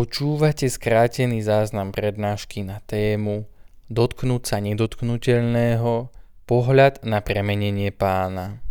[0.00, 3.44] Počúvate skrátený záznam prednášky na tému
[3.92, 6.08] Dotknúť sa nedotknutelného,
[6.48, 8.64] pohľad na premenenie pána.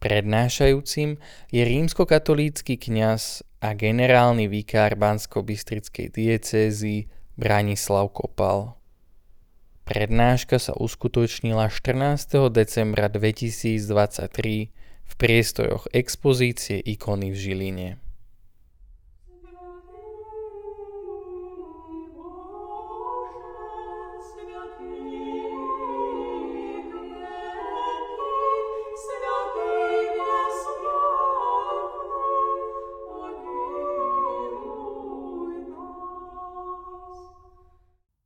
[0.00, 1.20] Prednášajúcim
[1.52, 8.80] je rímskokatolícky kňaz a generálny vikár Bansko-Bystrickej diecézy Branislav Kopal.
[9.84, 12.48] Prednáška sa uskutočnila 14.
[12.48, 14.72] decembra 2023
[15.04, 18.01] v priestoroch expozície ikony v Žiline.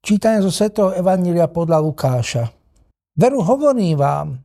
[0.06, 0.70] Čítanie zo Sv.
[0.94, 2.46] Evanília podľa Lukáša.
[3.18, 4.38] Veru hovorím vám,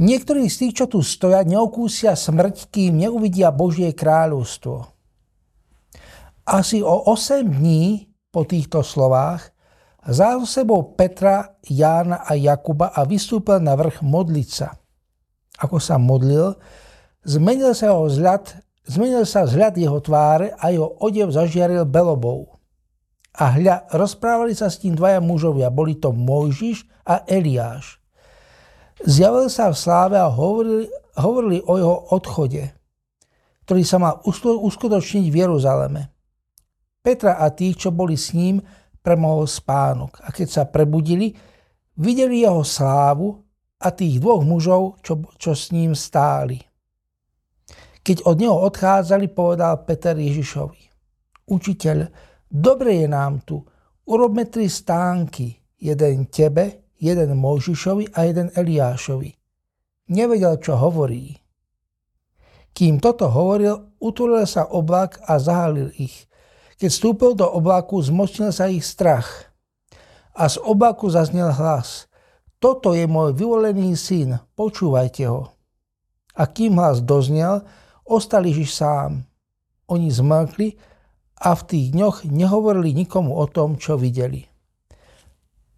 [0.00, 4.80] niektorí z tých, čo tu stoja, neokúsia smrť, kým neuvidia Božie kráľovstvo.
[6.48, 9.52] Asi o 8 dní po týchto slovách
[10.08, 14.50] vzal sebou Petra, Jána a Jakuba a vystúpil na vrch modliť.
[15.60, 16.56] Ako sa modlil,
[17.28, 18.56] zmenil sa, jeho vzhľad,
[18.88, 22.53] zmenil sa vzhľad jeho tváre a jeho odev zažiaril belobou.
[23.34, 27.98] A hľa, rozprávali sa s tým dvaja mužovia, boli to Mojžiš a Eliáš.
[29.02, 30.86] Zjavil sa v sláve a hovorili,
[31.18, 32.62] hovorili o jeho odchode,
[33.66, 34.22] ktorý sa mal
[34.62, 36.14] uskutočniť v Jeruzaleme.
[37.02, 38.62] Petra a tí, čo boli s ním,
[39.04, 40.24] premohol spánok.
[40.24, 41.34] A keď sa prebudili,
[41.98, 43.44] videli jeho slávu
[43.82, 46.62] a tých dvoch mužov, čo, čo s ním stáli.
[48.00, 50.80] Keď od neho odchádzali, povedal Peter Ježišovi.
[51.50, 52.08] Učiteľ,
[52.54, 53.58] Dobre je nám tu.
[54.06, 55.58] Urobme tri stánky.
[55.82, 59.34] Jeden tebe, jeden Mojžišovi a jeden Eliášovi.
[60.14, 61.34] Nevedel, čo hovorí.
[62.70, 66.30] Kým toto hovoril, utvoril sa oblak a zahalil ich.
[66.78, 69.50] Keď vstúpil do oblaku, zmocnil sa ich strach.
[70.34, 72.06] A z oblaku zaznel hlas.
[72.62, 75.50] Toto je môj vyvolený syn, počúvajte ho.
[76.34, 77.66] A kým hlas doznel,
[78.06, 79.22] ostal Ježiš sám.
[79.86, 80.93] Oni zmlkli
[81.40, 84.46] a v tých dňoch nehovorili nikomu o tom, čo videli.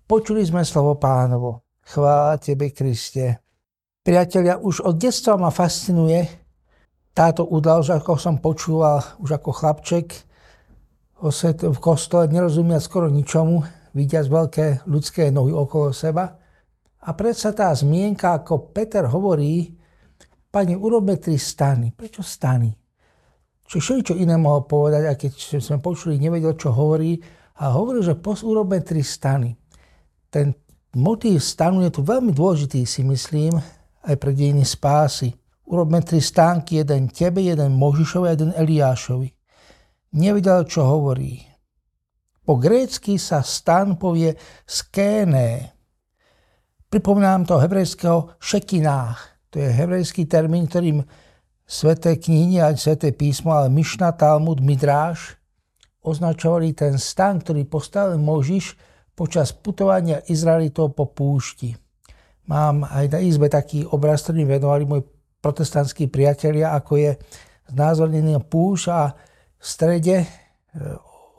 [0.06, 1.64] Počuli sme slovo pánovo.
[1.86, 3.42] Chvála Tebe, Kriste.
[4.02, 6.22] Priatelia, už od detstva ma fascinuje
[7.10, 10.06] táto udalosť, ako som počúval už ako chlapček
[11.16, 13.64] v kostole, nerozumia skoro ničomu,
[13.96, 16.28] vidiac veľké ľudské nohy okolo seba.
[17.06, 19.72] A predsa tá zmienka, ako Peter hovorí,
[20.46, 21.92] Pane, urobme tri stany.
[21.92, 22.85] Prečo stany?
[23.66, 27.18] Čiže čo iné mohol povedať, aj keď sme počuli, nevedel, čo hovorí.
[27.58, 28.14] A hovoril, že
[28.46, 29.56] urobme tri stany.
[30.30, 30.54] Ten
[30.94, 33.58] motív stanu je tu veľmi dôležitý, si myslím,
[34.06, 35.34] aj pre dejiny spásy.
[35.66, 39.28] Urobme tri stánky, jeden tebe, jeden Možišovi a jeden Eliášovi.
[40.14, 41.42] Nevedel, čo hovorí.
[42.46, 45.74] Po grécky sa stan povie skéné.
[46.86, 49.50] Pripomínam to hebrejského šekinách.
[49.50, 51.02] To je hebrejský termín, ktorým
[51.66, 55.34] sveté knihy a sveté písmo, ale Myšna, Talmud, Midráš
[56.06, 58.78] označovali ten stan, ktorý postavil Možiš
[59.18, 61.74] počas putovania Izraelitov po púšti.
[62.46, 65.02] Mám aj na izbe taký obraz, ktorý venovali môj
[65.42, 67.10] protestantskí priatelia, ako je
[67.74, 69.10] znázornený púšť a
[69.58, 70.26] v strede e,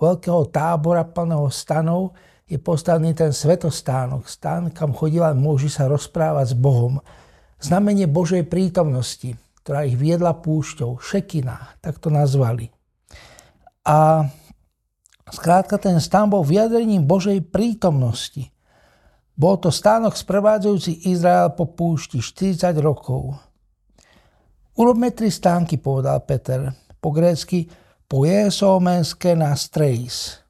[0.04, 2.12] veľkého tábora plného stanov
[2.44, 7.00] je postavený ten svetostánok, stan, kam chodila Možiš sa rozprávať s Bohom.
[7.64, 12.72] Znamenie Božej prítomnosti ktorá ich viedla púšťou, Šekina, tak to nazvali.
[13.84, 14.24] A
[15.28, 18.48] skrátka ten stán bol vyjadrením Božej prítomnosti.
[19.36, 23.36] Bol to stánok sprevádzajúci Izrael po púšti 40 rokov.
[24.80, 26.72] Urobme tri stánky, povedal Peter.
[27.04, 27.68] Po grécky
[28.08, 30.48] pojesomenské na strejs.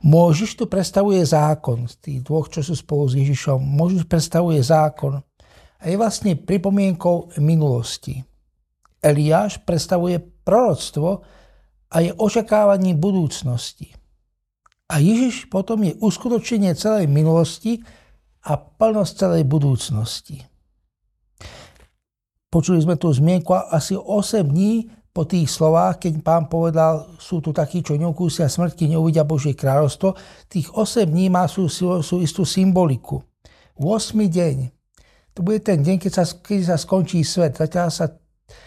[0.00, 3.60] Môžiš tu predstavuje zákon, z tých dvoch, čo sú spolu s Ježišom.
[3.60, 5.20] Môžiš predstavuje zákon
[5.80, 8.20] a je vlastne pripomienkou minulosti.
[9.00, 11.24] Eliáš predstavuje proroctvo
[11.88, 13.96] a je očakávaním budúcnosti.
[14.92, 17.80] A Ježiš potom je uskutočenie celej minulosti
[18.44, 20.44] a plnosť celej budúcnosti.
[22.50, 27.54] Počuli sme tu zmienku asi 8 dní po tých slovách, keď pán povedal, sú tu
[27.54, 30.18] takí, čo neukúsia smrti, neuvidia Božie kráľovstvo,
[30.50, 33.22] tých 8 dní má sú, sú istú symboliku.
[33.78, 34.79] 8 deň
[35.40, 37.56] to bude ten deň, keď sa, keď sa skončí svet.
[37.56, 38.12] Zatiaľ sa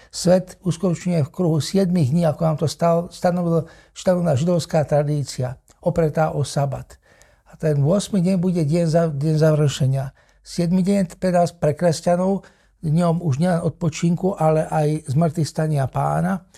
[0.09, 2.65] svet uskutočňuje v kruhu 7 dní, ako nám to
[3.13, 6.97] stanovila, stanovila židovská tradícia, opretá o sabat.
[7.45, 8.17] A ten 8.
[8.17, 10.17] deň bude deň, za, deň završenia.
[10.41, 10.73] 7.
[10.73, 12.41] deň nás, pre kresťanov,
[12.81, 16.49] dňom už nielen odpočinku, ale aj zmrtvých stania pána.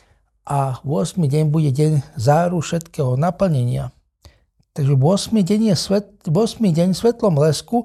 [0.47, 1.19] a 8.
[1.19, 3.91] deň bude deň záru všetkého naplnenia.
[4.79, 5.35] Takže 8.
[5.43, 6.63] deň, je svet, 8.
[6.63, 7.83] deň svetlom lesku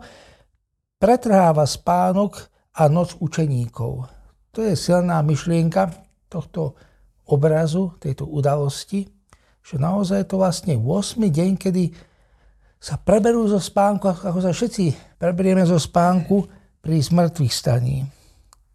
[1.00, 4.04] pretrháva spánok a noc učeníkov.
[4.52, 5.88] To je silná myšlienka
[6.28, 6.76] tohto
[7.24, 9.08] obrazu, tejto udalosti,
[9.64, 11.16] že naozaj je to vlastne 8.
[11.24, 11.88] deň, kedy
[12.76, 16.44] sa preberú zo spánku, ako sa všetci preberieme zo spánku
[16.84, 18.04] pri smrtvých staní.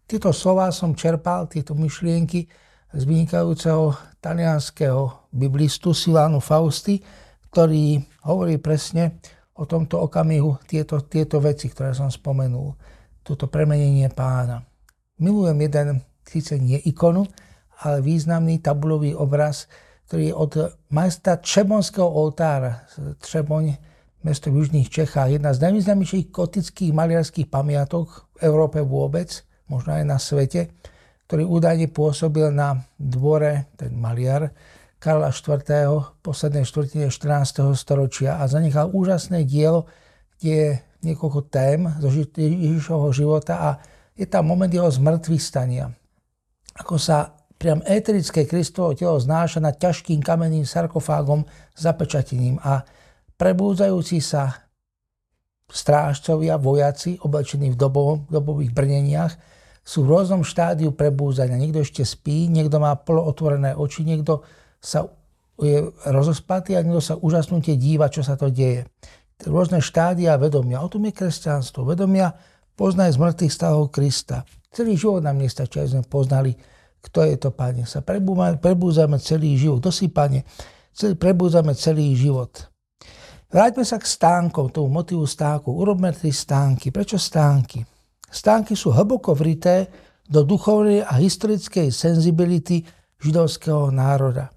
[0.06, 2.46] Tieto slova som čerpal, tieto myšlienky
[2.90, 7.02] z vynikajúceho talianského biblistu Silano Fausti,
[7.50, 9.18] ktorý hovorí presne
[9.56, 12.76] o tomto okamihu tieto, tieto veci, ktoré som spomenul.
[13.24, 14.62] Toto premenenie pána.
[15.18, 17.24] Milujem jeden, síce nie ikonu,
[17.80, 19.68] ale významný tabulový obraz,
[20.06, 20.52] ktorý je od
[20.92, 22.86] majstra Třebonského oltára.
[23.18, 23.74] Třeboň,
[24.22, 25.34] mesto v južných Čechách.
[25.34, 30.70] Jedna z najvýznamnejších gotických maliarských pamiatok v Európe vôbec, možno aj na svete,
[31.26, 34.54] ktorý údajne pôsobil na dvore, ten maliar,
[35.06, 35.62] Karla IV.
[36.18, 37.62] poslednej štvrtine 14.
[37.78, 39.86] storočia a zanechal úžasné dielo,
[40.34, 40.70] kde je
[41.06, 43.70] niekoľko tém zo Ježišovho života a
[44.18, 45.94] je tam moment jeho zmrtvých stania.
[46.74, 51.46] Ako sa priam éterické Kristovo telo znáša nad ťažkým kamenným sarkofágom
[51.78, 52.82] zapečatením a
[53.38, 54.66] prebúdzajúci sa
[55.70, 59.38] strážcovia, vojaci, oblečení v dobovom, dobových brneniach,
[59.86, 61.54] sú v rôznom štádiu prebúzania.
[61.54, 64.42] Niekto ešte spí, niekto má polootvorené oči, niekto
[64.80, 65.08] sa
[65.56, 68.84] je rozospatý a niekto sa úžasnutie díva, čo sa to deje.
[69.44, 70.84] Rôzne štádia vedomia.
[70.84, 71.84] O tom je kresťanstvo.
[71.88, 72.32] Vedomia
[72.76, 74.44] poznaj z mŕtvych stavov Krista.
[74.72, 76.52] Celý život nám nestačí, aby sme poznali,
[77.00, 77.88] kto je to, Pane.
[77.88, 79.80] Sa prebúzame celý život.
[79.80, 80.44] Kto si, Pane?
[80.92, 82.68] Celý, prebúzame celý život.
[83.48, 85.72] Vráťme sa k stánkom, tomu motivu stánku.
[85.72, 86.92] Urobme tri stánky.
[86.92, 87.80] Prečo stánky?
[88.28, 89.88] Stánky sú hlboko vrité
[90.26, 92.82] do duchovnej a historickej senzibility
[93.22, 94.55] židovského národa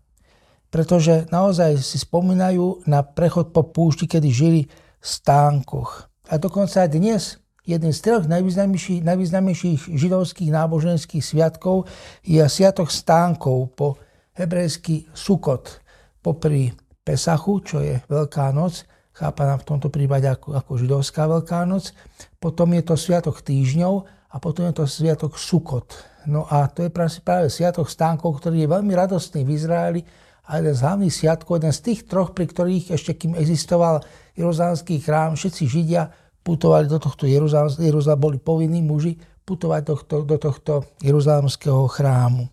[0.70, 6.10] pretože naozaj si spomínajú na prechod po púšti, kedy žili v stánkoch.
[6.30, 7.24] A dokonca aj dnes
[7.70, 11.86] jeden z troch najvýznamnejších, najvýznamnejších židovských náboženských sviatkov
[12.26, 13.88] je Sviatok stánkov po
[14.34, 15.86] hebrejský Sukot.
[16.20, 16.74] Popri
[17.06, 21.94] Pesachu, čo je Veľká noc, chápaná v tomto prípade ako, ako židovská Veľká noc.
[22.42, 23.94] Potom je to Sviatok týždňov
[24.34, 25.94] a potom je to Sviatok Sukot.
[26.30, 30.02] No a to je práve Sviatok stánkov, ktorý je veľmi radostný v Izraeli,
[30.50, 34.02] a jeden z hlavných sviatkov, jeden z tých troch, pri ktorých ešte kým existoval
[34.34, 36.10] Jeruzalemský chrám, všetci Židia
[36.42, 39.14] putovali do tohto Jeruzalem, Jeruzalem boli povinní muži
[39.46, 40.74] putovať do tohto, do tohto
[41.06, 42.50] Jeruzalemského chrámu.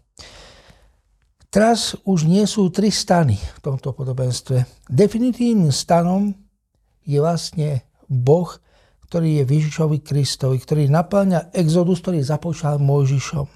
[1.49, 4.69] Teraz už nie sú tri stany v tomto podobenstve.
[4.93, 6.37] Definitívnym stanom
[7.01, 7.81] je vlastne
[8.13, 8.51] Boh,
[9.09, 13.49] ktorý je Ježišovi Kristovi, ktorý naplňa exodus, ktorý započal Mojžišom.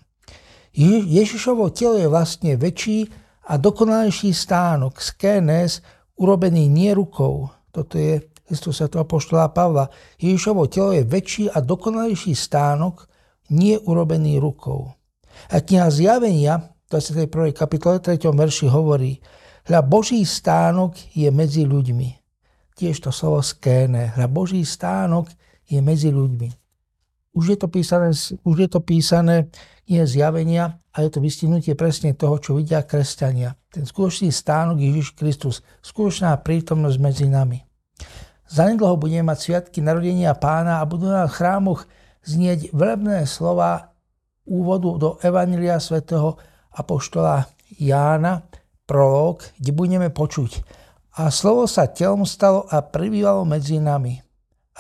[1.11, 3.11] Ježišovo telo je vlastne väčší
[3.51, 5.83] a dokonalejší stánok, skénes,
[6.15, 7.51] urobený nie rukou.
[7.75, 8.95] Toto je Kristus Sv.
[8.95, 9.91] Apoštola Pavla.
[10.23, 13.11] Ježišovo telo je väčší a dokonalejší stánok,
[13.51, 14.95] nie urobený rukou.
[15.51, 17.51] A kniha Zjavenia, 21.
[17.51, 18.23] kapitole 3.
[18.31, 19.19] verši hovorí,
[19.67, 22.09] hľa Boží stánok je medzi ľuďmi.
[22.79, 24.15] Tiež to slovo skéne.
[24.15, 25.31] Hľa Boží stánok
[25.67, 26.49] je medzi ľuďmi.
[27.35, 28.11] Už je to písané,
[28.43, 29.51] už je to písané
[29.87, 33.55] nie zjavenia, a je to vystihnutie presne toho, čo vidia kresťania.
[33.71, 37.63] Ten skutočný stánok Ježiš Kristus, skutočná prítomnosť medzi nami.
[38.51, 41.87] Zanedlho budeme mať sviatky narodenia pána a budú na chrámoch
[42.27, 43.95] znieť veľebné slova
[44.43, 46.35] úvodu do Evangelia svätého
[46.75, 47.47] Apoštola
[47.79, 48.43] Jána,
[48.91, 50.67] prolog, kde budeme počuť.
[51.23, 54.19] A slovo sa telom stalo a prebývalo medzi nami.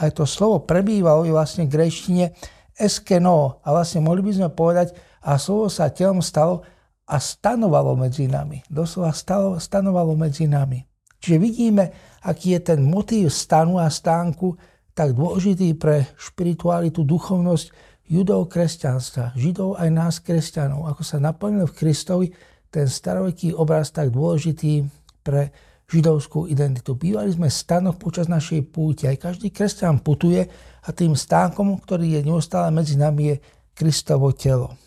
[0.02, 2.34] A to slovo prebývalo je vlastne v grejštine
[2.80, 3.60] eskeno.
[3.60, 6.64] A vlastne mohli by sme povedať, a slovo sa telom stalo
[7.04, 8.64] a stanovalo medzi nami.
[8.64, 10.80] Doslova stalo, stanovalo medzi nami.
[11.20, 11.84] Čiže vidíme,
[12.24, 14.56] aký je ten motív stanu a stánku
[14.96, 17.66] tak dôležitý pre špiritualitu, duchovnosť
[18.08, 20.88] judov kresťanstva, židov aj nás kresťanov.
[20.88, 22.26] Ako sa naplnil v Kristovi
[22.72, 24.88] ten staroveký obraz tak dôležitý
[25.20, 25.52] pre
[25.90, 26.94] židovskú identitu.
[26.94, 29.10] Bývali sme stanoch počas našej púti.
[29.10, 30.46] Aj každý kresťan putuje
[30.86, 33.36] a tým stánkom, ktorý je neustále medzi nami, je
[33.74, 34.78] Kristovo telo.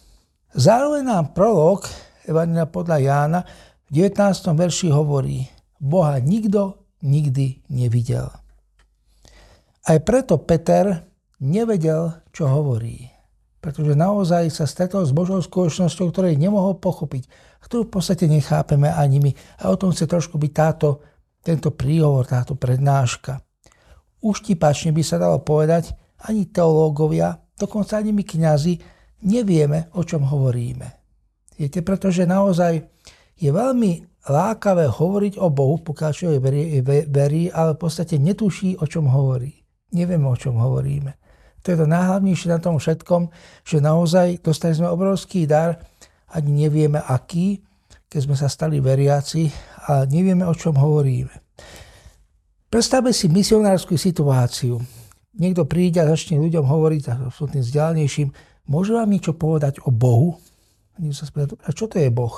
[0.55, 1.83] Zároveň nám prolog
[2.23, 3.39] Evangelia podľa Jána
[3.91, 4.55] v 19.
[4.55, 5.43] verši hovorí
[5.75, 8.31] Boha nikto nikdy nevidel.
[9.83, 11.03] Aj preto Peter
[11.43, 13.11] nevedel, čo hovorí.
[13.59, 17.27] Pretože naozaj sa stretol s Božou skutočnosťou, ktorej nemohol pochopiť,
[17.63, 19.31] ktorú v podstate nechápeme ani my.
[19.63, 20.99] A o tom chce trošku byť táto,
[21.39, 23.39] tento príhovor, táto prednáška.
[24.19, 28.73] Uštipačne by sa dalo povedať, ani teológovia, dokonca ani my kňazi,
[29.27, 30.87] nevieme, o čom hovoríme.
[31.59, 32.83] Viete, pretože naozaj
[33.43, 33.91] Je veľmi
[34.29, 36.63] lákavé hovoriť o Bohu, pokiaľ človek verí,
[37.09, 39.51] verí, ale v podstate netuší, o čom hovorí.
[39.93, 41.19] Nevieme, o čom hovoríme.
[41.63, 43.31] To je to najhlavnejšie na tom všetkom,
[43.63, 45.79] že naozaj dostali sme obrovský dar,
[46.33, 47.61] ani nevieme aký,
[48.09, 49.49] keď sme sa stali veriaci
[49.89, 51.33] a nevieme, o čom hovoríme.
[52.69, 54.81] Predstavme si misionárskú situáciu.
[55.33, 58.29] Niekto príde a začne ľuďom hovoriť, a som tým vzdialenejším,
[58.69, 60.37] môže vám niečo povedať o Bohu?
[60.97, 62.33] A čo to je Boh?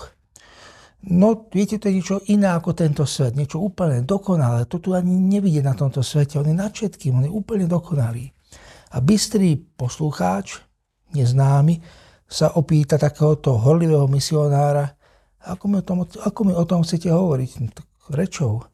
[1.05, 4.65] No, viete, to je niečo iné ako tento svet, niečo úplne dokonalé.
[4.71, 6.39] To tu ani nevidie na tomto svete.
[6.39, 8.31] On je nad všetkým, on je úplne dokonalý.
[8.95, 10.63] A bystrý poslucháč,
[11.13, 11.83] neznámy,
[12.25, 14.97] sa opýta takéhoto horlivého misionára,
[15.45, 17.51] ako mi o tom, ako mi o tom chcete hovoriť?
[17.61, 18.65] No, tak rečou.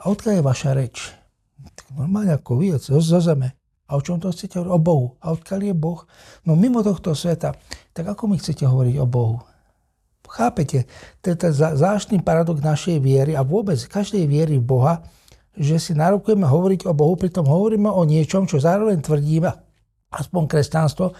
[0.00, 1.12] A odkiaľ je vaša reč?
[1.76, 3.52] Tak normálne ako vy, zo, zo zeme.
[3.86, 4.72] A o čom to chcete hovoriť?
[4.72, 5.06] O Bohu.
[5.20, 6.00] A odkiaľ je Boh?
[6.48, 7.52] No mimo tohto sveta.
[7.92, 9.44] Tak ako mi chcete hovoriť o Bohu?
[10.26, 10.90] Chápete?
[11.22, 15.06] To je ten zvláštny paradox našej viery a vôbec každej viery v Boha,
[15.56, 19.48] že si narokujeme hovoriť o Bohu, pritom hovoríme o niečom, čo zároveň tvrdíme,
[20.12, 21.14] aspoň kresťanstvo,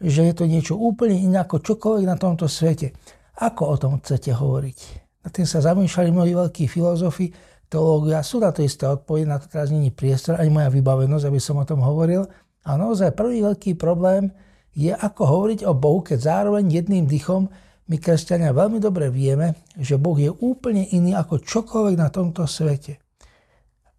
[0.00, 2.96] že je to niečo úplne iné ako čokoľvek na tomto svete.
[3.36, 4.78] Ako o tom chcete hovoriť?
[5.24, 7.28] Na tým sa zamýšľali mnohí veľkí filozofi,
[7.68, 8.24] teológia.
[8.24, 11.60] Sú na to isté odpovede, na to teraz není priestor, ani moja vybavenosť, aby som
[11.60, 12.24] o tom hovoril.
[12.64, 14.32] A naozaj prvý veľký problém
[14.72, 17.48] je, ako hovoriť o Bohu, keď zároveň jedným dychom
[17.90, 23.02] my kresťania veľmi dobre vieme, že Boh je úplne iný ako čokoľvek na tomto svete.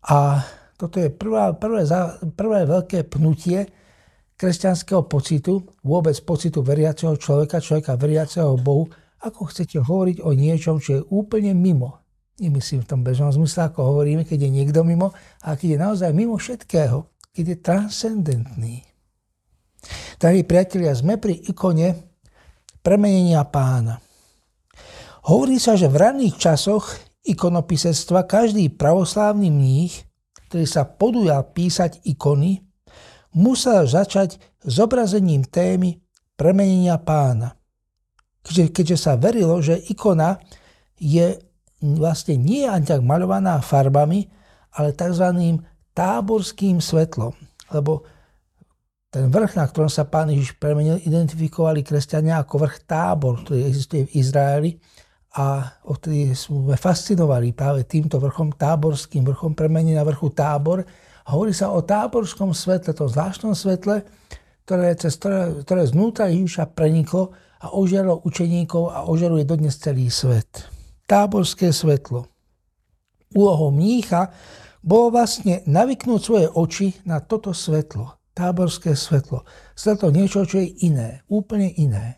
[0.08, 0.40] A
[0.80, 1.84] toto je prvá, prvé,
[2.34, 3.68] prvé veľké pnutie
[4.42, 8.90] kresťanského pocitu, vôbec pocitu veriaceho človeka, človeka veriaceho Bohu,
[9.22, 12.02] ako chcete hovoriť o niečom, čo je úplne mimo.
[12.42, 15.14] Nemyslím v tom bežnom zmysle, ako hovoríme, keď je niekto mimo,
[15.46, 18.76] a keď je naozaj mimo všetkého, keď je transcendentný.
[20.18, 22.18] Drahí priatelia, sme pri ikone
[22.82, 24.02] premenenia pána.
[25.30, 30.02] Hovorí sa, že v ranných časoch ikonopisectva každý pravoslávny mních,
[30.50, 32.71] ktorý sa podujal písať ikony,
[33.36, 36.00] musel začať zobrazením témy
[36.36, 37.56] premenenia pána.
[38.42, 40.42] Keďže, keďže sa verilo, že ikona
[40.98, 41.38] je
[41.82, 44.30] vlastne nie ani tak maľovaná farbami,
[44.78, 45.26] ale tzv.
[45.94, 47.34] táborským svetlom.
[47.74, 48.06] Lebo
[49.12, 54.08] ten vrch, na ktorom sa pán Ježiš premenil, identifikovali kresťania ako vrch tábor, ktorý existuje
[54.08, 54.72] v Izraeli
[55.36, 60.84] a odtedy sme fascinovali práve týmto vrchom, táborským vrchom premení na vrchu tábor.
[61.30, 64.02] Hovorí sa o táborskom svetle, tom zvláštnom svetle,
[64.66, 70.66] ktoré, cez ktoré, ktoré znútra Ježiša preniklo a ožiarlo učeníkov a ožaruje dodnes celý svet.
[71.06, 72.26] Táborské svetlo.
[73.38, 74.34] Úlohou mnícha
[74.82, 78.18] bolo vlastne navyknúť svoje oči na toto svetlo.
[78.34, 79.46] Táborské svetlo.
[79.78, 82.18] Svetlo niečo, čo je iné, úplne iné.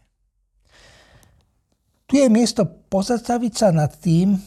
[2.08, 4.38] Tu je miesto pozastaviť sa nad tým,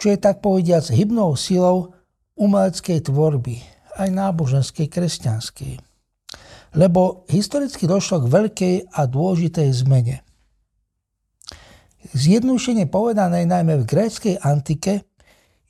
[0.00, 1.92] čo je tak povediac hybnou silou
[2.40, 3.60] umeleckej tvorby,
[4.00, 5.74] aj náboženskej, kresťanskej.
[6.80, 10.24] Lebo historicky došlo k veľkej a dôležitej zmene.
[12.16, 15.04] Zjednúšenie povedané najmä v gréckej antike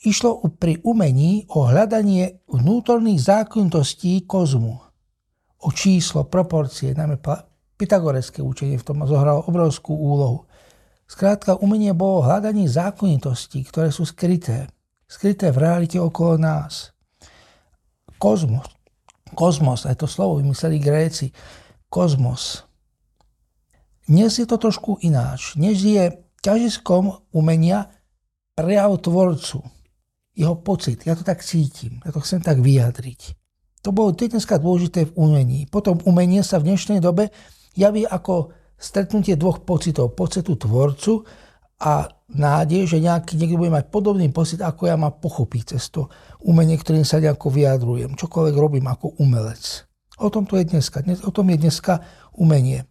[0.06, 4.78] išlo pri umení o hľadanie vnútorných zákonitostí kozmu.
[5.60, 7.20] O číslo, proporcie, najmä
[7.76, 10.48] pythagoreské učenie v tom zohralo obrovskú úlohu.
[11.10, 14.70] Skrátka, umenie bolo hľadanie zákonitostí, ktoré sú skryté.
[15.10, 16.94] Skryté v realite okolo nás.
[18.20, 18.68] Kozmos.
[19.32, 21.32] Kozmos, aj to slovo vymysleli Gréci.
[21.88, 22.68] Kozmos.
[24.04, 25.56] Dnes je to trošku ináč.
[25.56, 27.88] Dnes je ťažiskom umenia
[28.52, 29.64] prejav tvorcu.
[30.36, 31.08] Jeho pocit.
[31.08, 32.04] Ja to tak cítim.
[32.04, 33.40] Ja to chcem tak vyjadriť.
[33.80, 35.64] To bolo to dneska dôležité v umení.
[35.64, 37.32] Potom umenie sa v dnešnej dobe
[37.72, 40.12] javí ako stretnutie dvoch pocitov.
[40.12, 41.24] Pocitu tvorcu
[41.80, 46.12] a nádej, že nejaký, niekto bude mať podobný pocit, ako ja má pochopiť cez to
[46.44, 48.14] umenie, ktorým sa nejako vyjadrujem.
[48.20, 49.88] Čokoľvek robím ako umelec.
[50.20, 51.00] O tom to je dneska.
[51.00, 52.04] Dnes, o tom je dneska
[52.36, 52.84] umenie.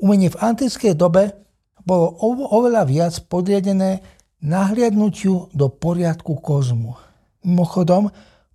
[0.00, 1.36] Umenie v antickej dobe
[1.84, 2.16] bolo
[2.48, 4.00] oveľa viac podriadené
[4.40, 6.96] nahliadnutiu do poriadku kozmu.
[7.44, 8.10] Mimochodom,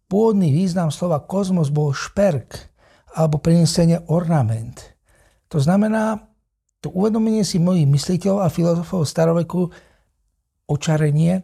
[0.09, 2.73] pôvodný význam slova kozmos bol šperk
[3.15, 4.97] alebo prenesenie ornament.
[5.53, 6.27] To znamená
[6.81, 9.69] to uvedomenie si mojich mysliteľov a filozofov staroveku
[10.69, 11.41] očarenie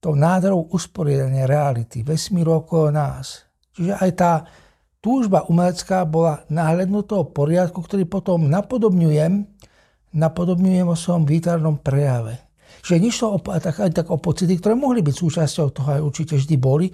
[0.00, 3.44] to nádherou usporiadania reality, vesmíru okolo nás.
[3.76, 4.32] Čiže aj tá
[5.04, 9.44] túžba umelecká bola náhľadnutého poriadku, ktorý potom napodobňujem,
[10.16, 12.40] napodobňujem o svojom výtvarnom prejave.
[12.80, 16.56] Čiže nešlo o, tak, tak o pocity, ktoré mohli byť súčasťou toho, aj určite vždy
[16.56, 16.88] boli,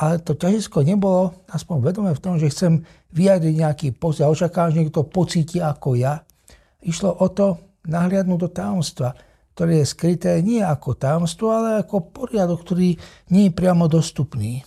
[0.00, 2.82] ale to ťažisko nebolo aspoň vedomé v tom, že chcem
[3.14, 6.24] vyjadriť nejaký pocit a očakávam, že niekto pocíti ako ja,
[6.80, 9.12] Išlo o to nahliadnúť do tajomstva.
[9.14, 9.28] To
[9.60, 12.96] ktoré je skryté nie ako tajomstvo, ale ako poriadok, ktorý
[13.28, 14.64] nie je priamo dostupný.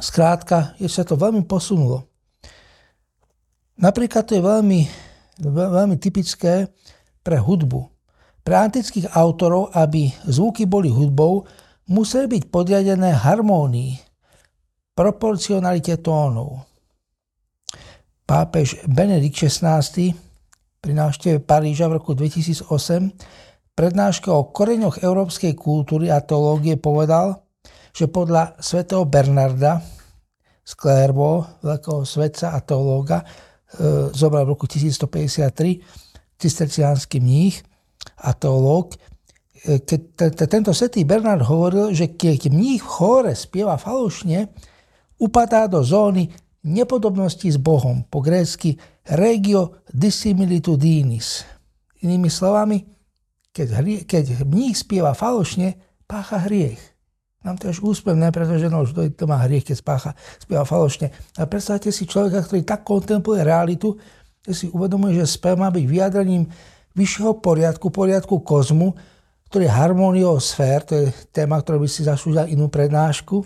[0.00, 2.08] Skrátka, je sa to veľmi posunulo.
[3.76, 4.80] Napríklad to je veľmi,
[5.52, 6.72] veľmi typické
[7.20, 7.92] pre hudbu.
[8.40, 11.44] Pre antických autorov, aby zvuky boli hudbou,
[11.92, 14.00] museli byť podriadené harmónii,
[14.96, 16.64] proporcionalite tónov.
[18.24, 19.84] Pápež Benedikt XVI
[20.80, 22.64] pri návšteve Paríža v roku 2008
[23.76, 27.44] prednáške o koreňoch európskej kultúry a teológie povedal,
[27.92, 29.84] že podľa svätého Bernarda
[30.64, 33.26] z Clairvaux, veľkého svetca a teológa, e,
[34.16, 35.84] zobral v roku 1153,
[36.40, 37.60] cisterciánsky mních
[38.24, 38.96] a teológ,
[39.64, 40.00] e, keď
[40.48, 44.48] tento svetý Bernard hovoril, že keď mních v chóre spieva falošne,
[45.20, 46.32] upadá do zóny
[46.64, 48.76] nepodobnosti s Bohom, po grécky
[49.08, 51.44] regio dissimilitudinis.
[52.04, 52.84] Inými slovami,
[53.50, 56.80] keď, hrie, keď mních spieva falošne, pácha hriech.
[57.40, 61.08] Nám to až úspevné, pretože no, to má hriech, keď spácha, spieva falošne.
[61.40, 63.96] A predstavte si človeka, ktorý tak kontempluje realitu,
[64.44, 66.44] že si uvedomuje, že spev má byť vyjadrením
[66.92, 68.92] vyššieho poriadku, poriadku kozmu,
[69.48, 73.42] ktorý je harmóniou sfér, to je téma, ktorá by si zaslúžila inú prednášku,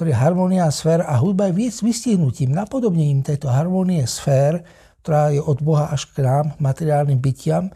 [0.00, 4.64] ktorý je harmónia sfér a hudba je vystihnutím, napodobnením tejto harmónie sfér,
[5.04, 7.68] ktorá je od Boha až k nám, materiálnym bytiam.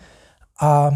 [0.57, 0.89] A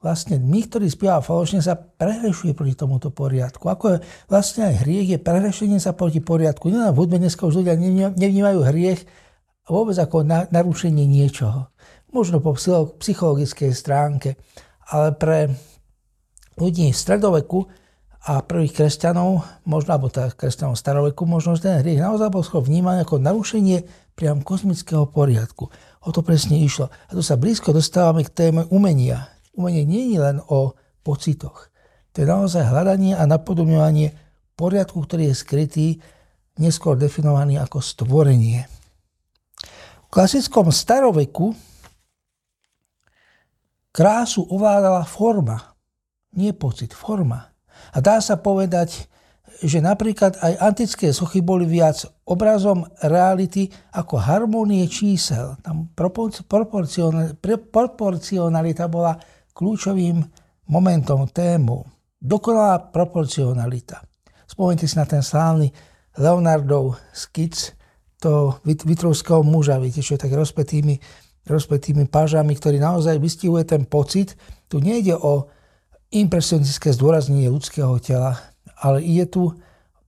[0.00, 3.68] vlastne my, ktorí spieva falošne, sa prehrešuje proti tomuto poriadku.
[3.68, 3.96] Ako je
[4.32, 6.72] vlastne aj hriech je prehrešenie sa proti poriadku.
[6.72, 7.76] Nie v hudbe dneska už ľudia
[8.16, 9.04] nevnímajú hriech
[9.68, 11.68] vôbec ako narušenie niečoho.
[12.16, 12.56] Možno po
[12.96, 14.40] psychologickej stránke,
[14.88, 15.52] ale pre
[16.56, 17.81] ľudí v stredoveku
[18.22, 23.18] a prvých kresťanov, možno, alebo teda kresťanov staroveku, možno ten hriech naozaj bol vnímaný ako
[23.18, 23.82] narušenie
[24.14, 25.66] priam kozmického poriadku.
[26.06, 26.86] O to presne išlo.
[26.86, 30.72] A tu sa blízko dostávame k téme umenia umenie nie je len o
[31.04, 31.68] pocitoch.
[32.12, 34.12] To je naozaj hľadanie a napodobňovanie
[34.56, 35.86] poriadku, ktorý je skrytý,
[36.60, 38.68] neskôr definovaný ako stvorenie.
[40.04, 41.56] V klasickom staroveku
[43.92, 45.72] krásu ovládala forma,
[46.36, 47.51] nie pocit, forma.
[47.92, 49.08] A dá sa povedať,
[49.62, 55.54] že napríklad aj antické sochy boli viac obrazom reality ako harmonie čísel.
[55.62, 55.92] Tam
[57.38, 59.14] proporcionalita bola
[59.52, 60.24] kľúčovým
[60.72, 61.84] momentom tému
[62.22, 64.06] dokonalá proporcionalita.
[64.46, 65.74] Spomeňte si na ten slávny
[66.14, 67.74] Leonardov skic
[68.22, 71.02] toho vitrovského muža, viete, čo je tak rozpetými,
[71.50, 74.38] rozpetými pážami, ktorý naozaj vystihuje ten pocit.
[74.70, 75.50] Tu nejde o
[76.12, 78.36] impresionistické zdôraznenie ľudského tela,
[78.76, 79.42] ale je tu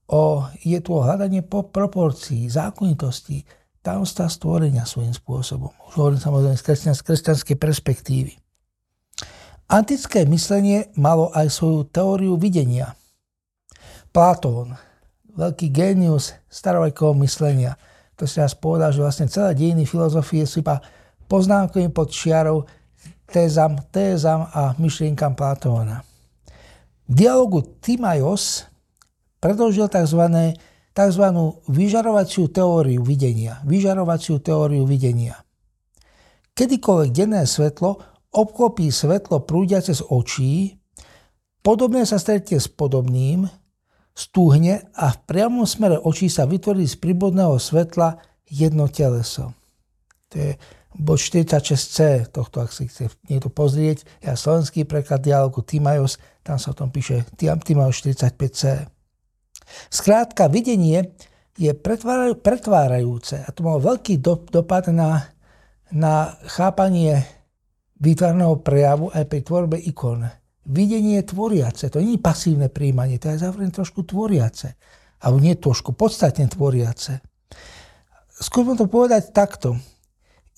[0.05, 0.23] o,
[0.61, 3.41] je tu o hľadanie po proporcií, zákonitosti,
[3.81, 5.73] tajomstva stvorenia svojím spôsobom.
[5.89, 8.33] Už hovorím samozrejme z kresťanskej perspektívy.
[9.65, 12.93] Antické myslenie malo aj svoju teóriu videnia.
[14.13, 14.77] Platón,
[15.33, 17.73] veľký génius starovekého myslenia,
[18.15, 20.79] to si raz povedal, že vlastne celé dejiny filozofie sú iba
[21.27, 22.63] poznámkovým pod čiarou
[23.29, 26.01] tézam, tézam a myšlienkam Platóna.
[27.05, 28.65] V dialogu Timaios
[29.37, 30.21] predložil tzv.
[30.95, 31.25] tzv.
[31.69, 33.61] vyžarovaciu teóriu videnia.
[33.61, 35.37] Vyžarovaciu teóriu videnia.
[36.55, 37.99] Kedykoľvek denné svetlo
[38.31, 40.75] obklopí svetlo prúdiace z očí,
[41.61, 43.47] podobné sa stretne s podobným,
[44.15, 48.15] stúhne a v priamom smere očí sa vytvorí z príbodného svetla
[48.47, 49.51] jedno teleso.
[50.31, 50.51] To je
[50.95, 54.07] bod 46c tohto, ak si chce niekto pozrieť.
[54.23, 58.87] Ja slovenský preklad dialogu Timajos, tam sa o tom píše Timajos 45c.
[59.91, 61.15] Skrátka, videnie
[61.55, 61.71] je
[62.39, 64.19] pretvárajúce a to malo veľký
[64.51, 65.31] dopad na,
[65.91, 67.23] na chápanie
[67.99, 70.27] výtvarného prejavu aj pri tvorbe ikon.
[70.65, 74.75] Videnie je tvoriace, to nie je pasívne príjmanie, to je zároveň trošku tvoriace.
[75.21, 77.23] Alebo nie trošku, podstatne tvoriace.
[78.35, 79.79] Skúsme to povedať takto.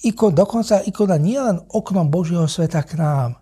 [0.05, 3.41] Ikon, dokonca ikona nie len oknom Božieho sveta k nám,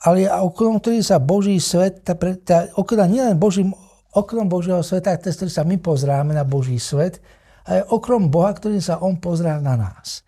[0.00, 3.76] ale je oknom, ktorý sa Boží svet, tá, tá okna nie len Božím,
[4.16, 7.20] oknom Božieho sveta, cez ktorý sa my pozráme na Boží svet,
[7.68, 10.24] ale okrom Boha, ktorý sa On pozrá na nás.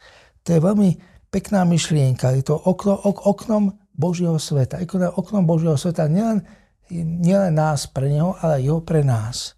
[0.47, 0.91] To je veľmi
[1.33, 2.37] pekná myšlienka.
[2.37, 4.79] Je to okno, ok, oknom Božieho sveta.
[4.79, 6.45] Ikona oknom Božieho sveta nielen,
[6.93, 9.57] nielen nás pre Neho, ale jeho pre nás.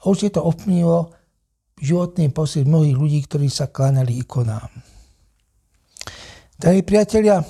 [0.00, 1.12] A určite to ovplyvnilo
[1.76, 4.95] životný pocit mnohých ľudí, ktorí sa kláňali ikonám.
[6.56, 7.44] Drahí priatelia,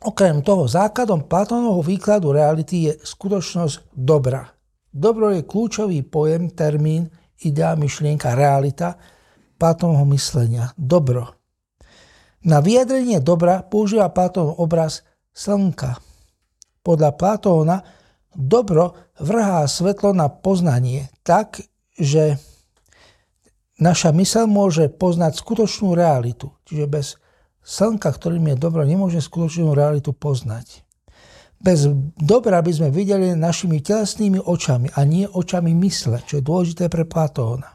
[0.00, 4.48] okrem toho základom Platónovho výkladu reality je skutočnosť dobra.
[4.88, 7.04] Dobro je kľúčový pojem, termín,
[7.44, 8.96] idea, myšlienka, realita
[9.60, 10.72] Platónovho myslenia.
[10.72, 11.36] Dobro.
[12.48, 15.04] Na vyjadrenie dobra používa Platón obraz
[15.36, 16.00] slnka.
[16.80, 17.84] Podľa Platóna
[18.32, 21.60] dobro vrhá svetlo na poznanie tak,
[22.00, 22.40] že
[23.76, 26.48] naša mysel môže poznať skutočnú realitu.
[26.64, 27.20] Čiže bez
[27.64, 30.84] slnka, ktorým je dobro, nemôže skutočnú realitu poznať.
[31.64, 31.88] Bez
[32.20, 37.08] dobra by sme videli našimi telesnými očami a nie očami mysle, čo je dôležité pre
[37.08, 37.72] Platóna.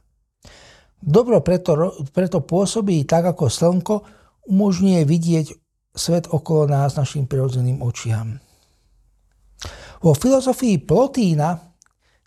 [1.01, 3.95] Dobro preto, preto pôsobí tak ako slnko,
[4.45, 5.47] umožňuje vidieť
[5.97, 8.37] svet okolo nás našim prirodzeným očiam.
[10.05, 11.57] Vo filozofii Plotína,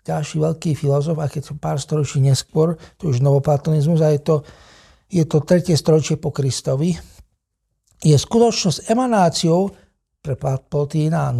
[0.03, 4.35] ďalší veľký filozof, a keď pár storočí neskôr, to už novoplatonizmus a je to,
[5.07, 6.93] je to tretie storočie po Kristovi,
[8.03, 9.71] je skutočnosť emanáciou
[10.23, 11.35] pre Plotína a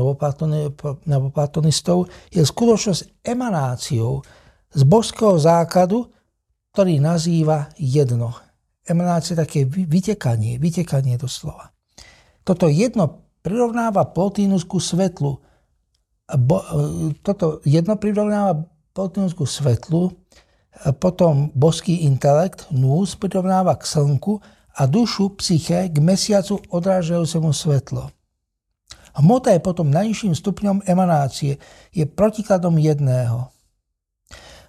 [1.07, 4.19] novoplatonistov je skutočnosť emanáciou
[4.73, 6.11] z božského základu,
[6.75, 8.35] ktorý nazýva jedno.
[8.83, 11.71] Emanácia také vytekanie, vytekanie doslova.
[12.43, 15.39] Toto jedno prirovnáva Plotínus ku svetlu,
[16.27, 16.57] bo,
[17.23, 20.11] toto jedno prirovnáva platonovskú svetlu,
[20.97, 24.41] potom boský intelekt, nús, prirovnáva k slnku
[24.73, 28.09] a dušu, psyche k mesiacu odrážajúcemu svetlo.
[29.13, 31.61] Hmota je potom najnižším stupňom emanácie,
[31.93, 33.53] je protikladom jedného.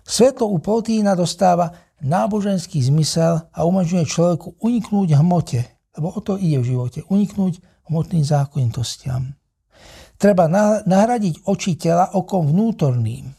[0.05, 1.73] Svetlo u Plotína dostáva
[2.05, 5.65] náboženský zmysel a umožňuje človeku uniknúť hmote,
[5.97, 9.33] lebo o to ide v živote, uniknúť hmotným zákonitostiam.
[10.21, 10.45] Treba
[10.85, 13.33] nahradiť oči tela okom vnútorným.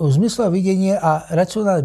[0.00, 0.16] V
[0.48, 1.84] videnie a racionálne,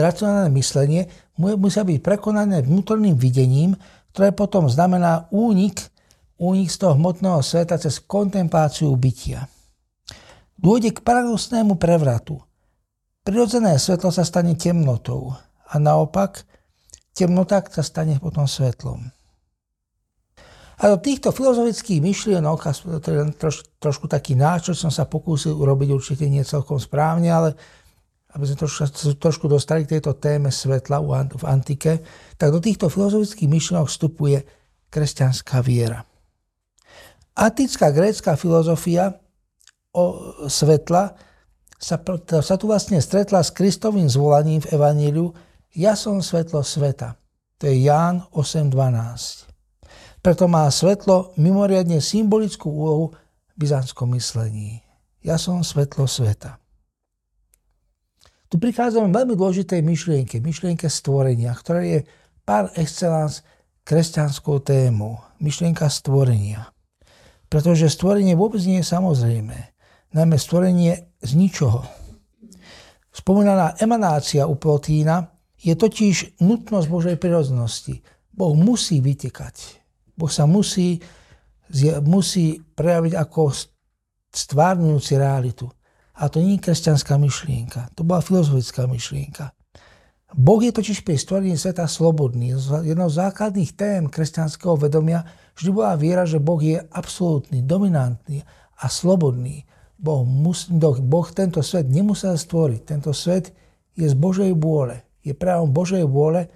[0.00, 1.06] racionálne myslenie
[1.38, 3.74] musia byť prekonané vnútorným videním,
[4.14, 5.78] ktoré potom znamená únik,
[6.38, 9.46] únik z toho hmotného sveta cez kontempláciu bytia.
[10.58, 12.42] Dôjde k paradoxnému prevratu.
[13.22, 15.36] Prirodzené svetlo sa stane temnotou
[15.70, 16.42] a naopak
[17.14, 19.06] temnota sa stane potom svetlom.
[20.78, 25.10] A do týchto filozofických myšlienok, a to je troš, trošku taký náč, čo som sa
[25.10, 27.58] pokúsil urobiť určite nie celkom správne, ale
[28.36, 28.84] aby sme trošku,
[29.16, 31.00] trošku dostali k tejto téme svetla
[31.32, 32.04] v antike,
[32.36, 34.44] tak do týchto filozofických myšlienok vstupuje
[34.92, 36.04] kresťanská viera.
[37.38, 39.14] Antická grécka filozofia
[39.94, 40.04] o
[40.50, 41.14] svetla
[41.78, 41.96] sa,
[42.42, 45.30] sa tu vlastne stretla s Kristovým zvolaním v Evaníliu
[45.78, 47.14] Ja som svetlo sveta.
[47.62, 49.46] To je Ján 8.12.
[50.18, 53.06] Preto má svetlo mimoriadne symbolickú úlohu
[53.54, 54.82] v byzantskom myslení.
[55.22, 56.58] Ja som svetlo sveta.
[58.48, 62.08] Tu prichádzame veľmi dôležitej myšlienke, myšlienke stvorenia, ktorá je
[62.48, 63.44] par excellence
[63.84, 65.20] kresťanskou témou.
[65.36, 66.72] Myšlienka stvorenia.
[67.52, 69.56] Pretože stvorenie vôbec nie je samozrejme.
[70.16, 71.84] Najmä stvorenie z ničoho.
[73.12, 75.28] Spomínaná emanácia u Plotína
[75.60, 78.00] je totiž nutnosť Božej prirodzenosti.
[78.32, 79.84] Boh musí vytekať.
[80.16, 81.02] Boh sa musí,
[82.06, 83.52] musí prejaviť ako
[84.32, 85.66] stvárňujúci realitu.
[86.18, 89.54] A to nie je kresťanská myšlienka, to bola filozofická myšlienka.
[90.34, 92.52] Boh je totiž pri stvorení sveta slobodný.
[92.84, 95.24] Jednou z základných tém kresťanského vedomia
[95.56, 98.44] vždy bola viera, že Boh je absolútny, dominantný
[98.76, 99.64] a slobodný.
[99.96, 102.80] Boh, mus, boh tento svet nemusel stvoriť.
[102.84, 103.56] Tento svet
[103.96, 105.00] je z Božej vôle.
[105.24, 106.52] Je právom Božej vôle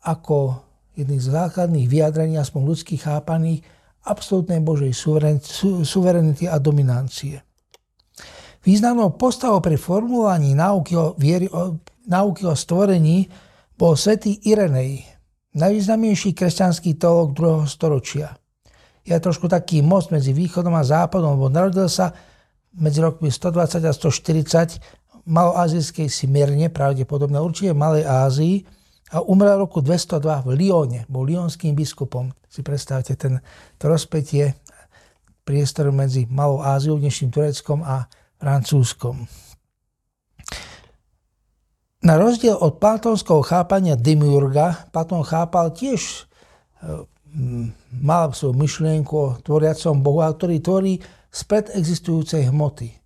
[0.00, 0.64] ako
[0.96, 3.60] jedných z základných vyjadrení, aspoň ľudských chápaných,
[4.08, 4.96] absolútnej Božej
[5.84, 7.44] suverenity a dominancie.
[8.60, 13.24] Významnou postavou pri formulovaní náuky o, viery, o, náuky o stvorení
[13.72, 15.00] bol svätý Irenej,
[15.56, 17.64] najvýznamnejší kresťanský teológ 2.
[17.64, 18.36] storočia.
[19.00, 22.12] Je trošku taký most medzi východom a západom, lebo narodil sa
[22.76, 28.56] medzi rokmi 120 a 140 v maloazijskej Simerne, pravdepodobne určite v Malej Ázii,
[29.10, 32.30] a umrel v roku 202 v Lyone, bol lyonským biskupom.
[32.46, 33.42] Si predstavte ten,
[33.80, 34.54] to rozpetie
[35.42, 38.06] priestor medzi Malou Áziou, dnešným Tureckom a
[38.40, 39.28] Francúzskom.
[42.00, 46.00] Na rozdiel od platónského chápania demiurga, Platón chápal tiež
[46.80, 47.04] e,
[48.00, 50.96] mal svoju myšlienku o tvoriacom Bohu, ktorý tvorí
[51.28, 52.96] spred existujúcej hmoty.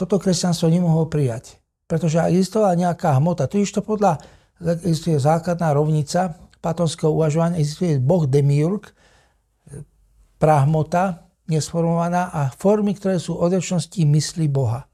[0.00, 4.24] Toto kresťanstvo nemohlo prijať, pretože existovala nejaká hmota, totiž to podľa
[4.64, 8.96] existuje základná rovnica platonského uvažovania, existuje Boh demiurg,
[10.40, 14.86] práhmota, nesformovaná a formy, ktoré sú od väčšnosti mysli Boha.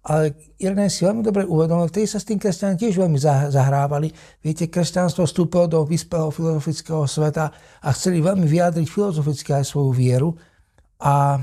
[0.00, 3.20] Ale Irene si veľmi dobre uvedomil, vtedy sa s tým kresťanom tiež veľmi
[3.52, 4.08] zahrávali.
[4.40, 7.52] Viete, kresťanstvo vstúpilo do vyspelého filozofického sveta
[7.84, 10.32] a chceli veľmi vyjadriť filozoficky aj svoju vieru.
[11.04, 11.36] A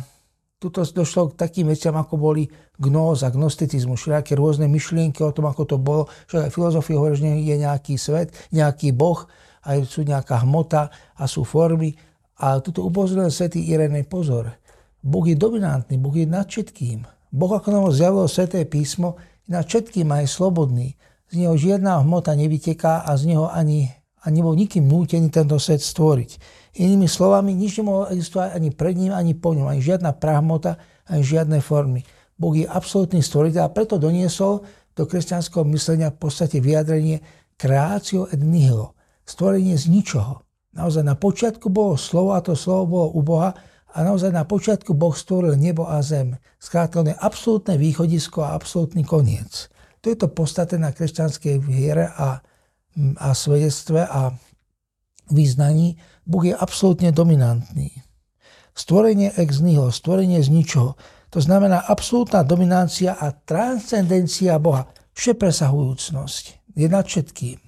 [0.57, 2.49] tuto došlo k takým veciam, ako boli
[2.81, 7.29] gnóza, gnosticizmus, všelijaké rôzne myšlienky o tom, ako to bolo, že aj filozofia hovorí, že
[7.29, 9.21] je nejaký svet, nejaký boh,
[9.69, 11.93] aj sú nejaká hmota a sú formy.
[12.37, 14.53] A tuto upozoril svätý Irenej pozor.
[15.01, 17.05] Boh je dominantný, Boh je nad všetkým.
[17.33, 20.95] Boh, ako nám zjavilo Sveté písmo, je nad všetkým aj slobodný.
[21.27, 23.91] Z neho žiadna hmota nevyteká a z neho ani,
[24.23, 26.39] ani nebol nikým nútený tento svet stvoriť.
[26.79, 31.25] Inými slovami, nič nemohlo existovať ani pred ním, ani po ňom, ani žiadna prahmota, ani
[31.25, 32.07] žiadne formy.
[32.37, 34.63] Boh je absolútny stvoriteľ a preto doniesol
[34.95, 37.19] do kresťanského myslenia v podstate vyjadrenie
[37.59, 38.93] kreácio et nihilo.
[39.27, 40.46] Stvorenie z ničoho.
[40.77, 43.49] Naozaj na počiatku bolo slovo a to slovo bolo u Boha
[43.97, 46.37] a naozaj na počiatku Boh stvoril nebo a zem.
[46.61, 49.73] Skrátka, on je absolútne východisko a absolútny koniec.
[50.05, 52.45] To je to podstate na kresťanskej viere a,
[53.17, 54.37] a svedectve a
[55.33, 55.97] význaní.
[56.29, 58.05] Boh je absolútne dominantný.
[58.77, 60.93] Stvorenie ex nihilo, stvorenie z ničoho.
[61.33, 64.85] To znamená absolútna dominancia a transcendencia Boha,
[65.17, 66.77] všepresahujúcnosť.
[66.77, 67.66] Je nad všetkým.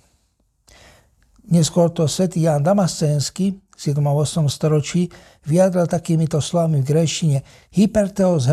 [1.50, 3.98] Neskôr to svätý Jan Damascénsky v 7.
[4.06, 4.46] a 8.
[4.54, 5.10] storočí
[5.50, 7.42] vyjadril takýmito slovami v grešine
[7.74, 8.46] hyperteos,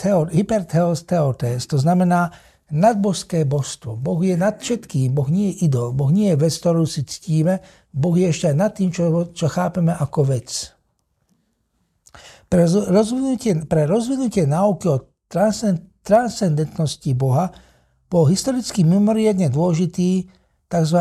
[0.00, 2.32] teor, hyperteos teotes, to znamená
[2.72, 4.00] nadbožské božstvo.
[4.00, 7.60] Boh je nad všetkým, Boh nie je idol, Boh nie je vec, ktorú si ctíme,
[7.92, 10.72] Boh je ešte aj nad tým, čo, čo chápeme ako vec.
[12.48, 15.04] Pre rozvinutie, pre rozvinutie náuky o
[16.00, 17.52] transcendentnosti Boha
[18.08, 20.32] bol historicky mimoriadne dôležitý
[20.72, 21.00] tzv.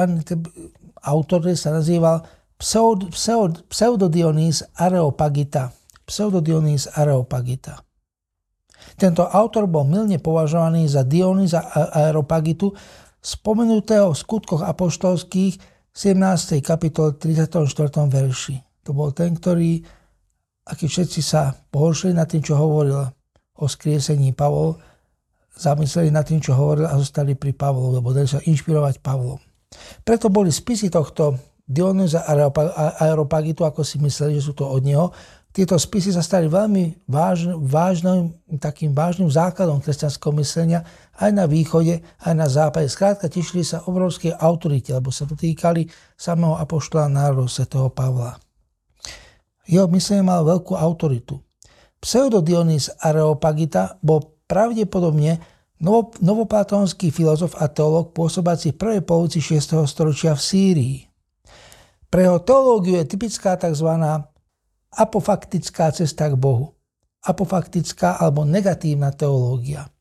[1.08, 2.28] Autor, ktorý sa nazýval
[2.60, 5.72] pseud, pseud, Pseudodionys Areopagita.
[6.04, 7.80] Pseudodionys Areopagita.
[9.00, 11.64] Tento autor bol milne považovaný za Dionyza
[11.96, 12.76] Areopagitu,
[13.24, 15.56] spomenutého v skutkoch apoštolských
[15.96, 16.62] 17.
[16.62, 17.64] kapitole 34.
[18.08, 18.56] verši.
[18.86, 19.82] To bol ten, ktorý
[20.68, 23.00] a keď všetci sa pohoršili nad tým, čo hovoril
[23.58, 24.76] o skriesení Pavol,
[25.56, 29.40] zamysleli nad tým, čo hovoril a zostali pri Pavlovu, lebo dali sa inšpirovať Pavlom.
[30.06, 32.24] Preto boli spisy tohto Dionyza
[33.04, 35.12] Aeropagitu, ako si mysleli, že sú to od neho.
[35.52, 38.30] Tieto spisy sa stali veľmi vážnym, vážnym,
[38.62, 40.86] takým vážnym základom kresťanského myslenia
[41.18, 42.86] aj na východe, aj na západe.
[42.88, 48.38] Skrátka tešili sa obrovskej autorite, lebo sa dotýkali samého apoštola národov svätého Pavla.
[49.66, 51.42] Jeho myslenie mal veľkú autoritu.
[51.98, 55.42] Pseudodionys Areopagita bol pravdepodobne
[56.22, 59.86] novoplatónsky filozof a teológ pôsobací v prvej polovici 6.
[59.86, 60.98] storočia v Sýrii.
[62.08, 63.90] Pre jeho teológiu je typická tzv.
[64.96, 66.74] apofaktická cesta k Bohu.
[67.22, 69.92] Apofaktická alebo negatívna teológia.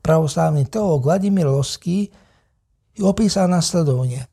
[0.00, 2.08] Pravoslávny teológ Vladimír Loský
[2.94, 4.30] ju opísal nasledovne.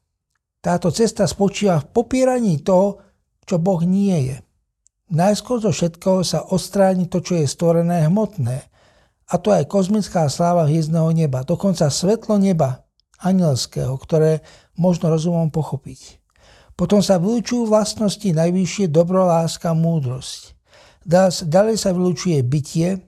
[0.62, 3.02] Táto cesta spočíva v popieraní toho,
[3.44, 4.38] čo Boh nie je.
[5.12, 8.71] Najskôr zo všetkého sa odstráni to, čo je stvorené hmotné.
[9.32, 12.84] A to aj kozmická sláva hviezdného neba, dokonca svetlo neba,
[13.24, 14.44] anielského, ktoré
[14.76, 16.20] možno rozumom pochopiť.
[16.76, 20.58] Potom sa vylúčujú vlastnosti najvyššie dobro, láska, múdrosť.
[21.48, 23.00] Ďalej sa vylúčuje bytie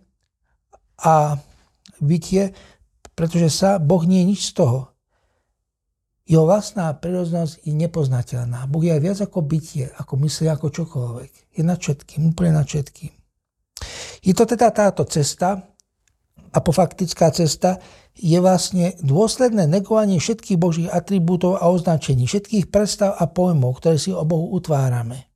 [1.01, 1.41] a
[1.97, 2.53] bytie,
[3.17, 4.93] pretože sa Boh nie je nič z toho.
[6.23, 8.63] Jeho vlastná prírodzenosť je nepoznateľná.
[8.71, 11.31] Boh je aj viac ako bytie, ako myslí, ako čokoľvek.
[11.57, 13.11] Je nad všetkým, úplne nad všetkým.
[14.23, 15.72] Je to teda táto cesta,
[16.53, 17.81] apofaktická cesta,
[18.13, 24.13] je vlastne dôsledné negovanie všetkých božích atribútov a označení, všetkých predstav a pojmov, ktoré si
[24.13, 25.33] o Bohu utvárame.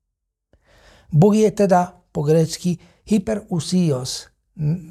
[1.10, 2.77] Boh je teda po grécky
[3.10, 4.30] hyperusios,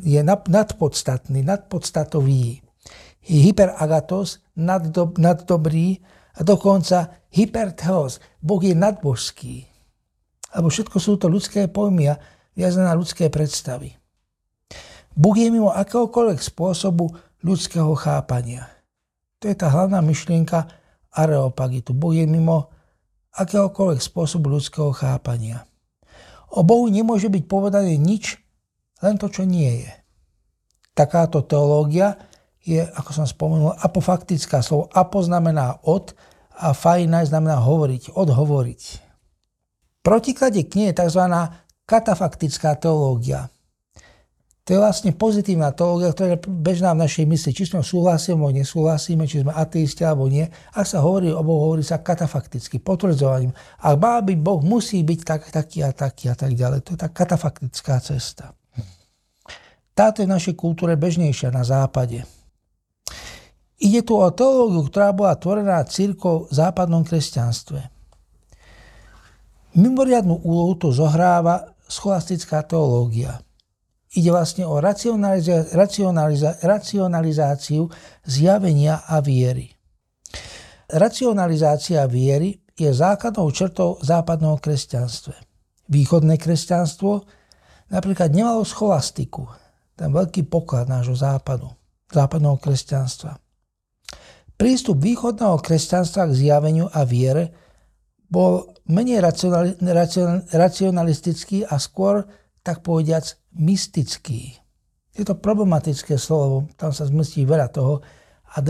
[0.03, 2.63] je nadpodstatný, nadpodstatový
[3.27, 5.99] hyperagatos, naddob, naddobrý
[6.39, 9.67] a dokonca hypertheos, Boh je nadbožský.
[10.55, 12.21] Lebo všetko sú to ľudské pojmy a
[12.55, 13.99] viazané na ľudské predstavy.
[15.17, 17.09] Boh je mimo akéhokoľvek spôsobu
[17.41, 18.69] ľudského chápania.
[19.41, 20.69] To je tá hlavná myšlienka
[21.09, 21.97] areopagitu.
[21.97, 22.69] Boh je mimo
[23.33, 25.65] akéhokoľvek spôsobu ľudského chápania.
[26.53, 28.37] O Bohu nemôže byť povedané nič,
[29.01, 29.93] len to, čo nie je.
[30.93, 32.17] Takáto teológia
[32.65, 34.61] je, ako som spomenul, apofaktická.
[34.61, 36.13] Slovo apo znamená od
[36.57, 38.83] a fajnaj znamená hovoriť, odhovoriť.
[40.01, 41.25] Protiklade k nej je tzv.
[41.85, 43.53] katafaktická teológia.
[44.67, 47.55] To je vlastne pozitívna teológia, ktorá je bežná v našej mysli.
[47.55, 50.43] Či sme súhlasíme alebo nesúhlasíme, či sme ateisti alebo nie.
[50.75, 53.55] Ak sa hovorí o Bohu, hovorí sa katafakticky, potvrdzovaním.
[53.79, 56.83] Ak má byť Boh, musí byť tak, taký a taký a tak ďalej.
[56.83, 58.59] To je tá katafaktická cesta.
[59.95, 62.27] Táto je v našej kultúre bežnejšia na západe.
[63.79, 67.87] Ide tu o teológiu, ktorá bola tvorená církou v západnom kresťanstve.
[69.79, 73.46] Mimoriadnú úlohu tu zohráva scholastická teológia.
[74.17, 77.85] Ide vlastne o racionaliza- racionaliza- racionalizáciu
[78.25, 79.69] zjavenia a viery.
[80.89, 85.37] Racionalizácia viery je základnou črtou západného kresťanstve.
[85.93, 87.29] Východné kresťanstvo
[87.93, 89.47] napríklad nemalo scholastiku,
[89.97, 91.69] ten veľký poklad nášho západu,
[92.09, 93.37] západného kresťanstva.
[94.57, 97.53] Prístup východného kresťanstva k zjaveniu a viere
[98.27, 99.21] bol menej
[100.51, 102.25] racionalistický a skôr,
[102.67, 103.23] tak povediac,
[103.55, 104.59] mystický.
[105.15, 108.03] Je to problematické slovo, tam sa zmestí veľa toho
[108.53, 108.61] a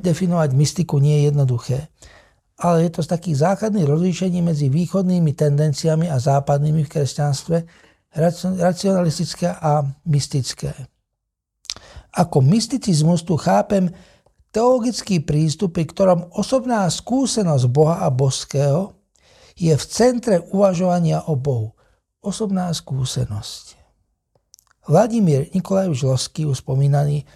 [0.00, 1.78] definovať mystiku nie je jednoduché.
[2.56, 7.56] Ale je to z takých základných rozlíšení medzi východnými tendenciami a západnými v kresťanstve,
[8.62, 10.70] racionalistické a mystické.
[12.14, 13.90] Ako mysticizmus tu chápem
[14.54, 18.94] teologický prístup, pri ktorom osobná skúsenosť Boha a božského
[19.58, 21.73] je v centre uvažovania o Bohu.
[22.24, 23.76] Osobná skúsenosť.
[24.88, 27.28] Vladimír Nikolajevič Losky, uspomínaný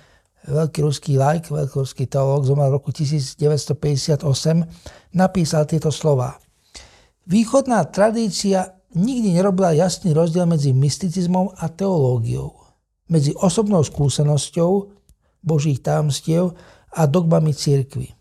[0.49, 4.25] veľký ruský lajk, veľký ruský teológ, zomrel v roku 1958,
[5.13, 6.41] napísal tieto slova.
[7.29, 12.57] Východná tradícia nikdy nerobila jasný rozdiel medzi mysticizmom a teológiou,
[13.13, 14.89] medzi osobnou skúsenosťou
[15.45, 16.57] Božích tajomstiev
[16.97, 18.17] a dogmami církvy.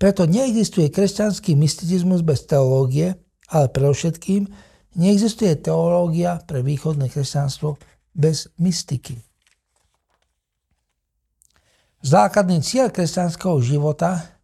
[0.00, 3.20] Preto neexistuje kresťanský mysticizmus bez teológie,
[3.52, 7.78] ale predovšetkým neexistuje teológia pre východné kresťanstvo
[8.14, 9.18] bez mystiky.
[12.04, 14.36] Základný cieľ kresťanského života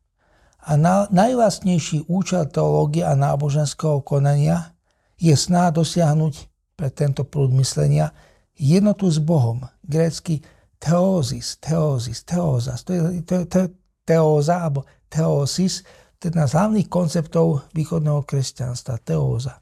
[0.64, 0.76] a
[1.12, 4.72] najvlastnejší účel teológie a náboženského konania
[5.20, 8.16] je sná dosiahnuť pre tento prúd myslenia
[8.56, 9.60] jednotu s Bohom.
[9.84, 10.40] Grécky
[10.80, 12.80] teózis, teózis, teózas.
[12.88, 13.68] To je, to, to
[14.08, 15.84] teóza alebo teósis,
[16.16, 19.60] to je jedna z hlavných konceptov východného kresťanstva, teóza.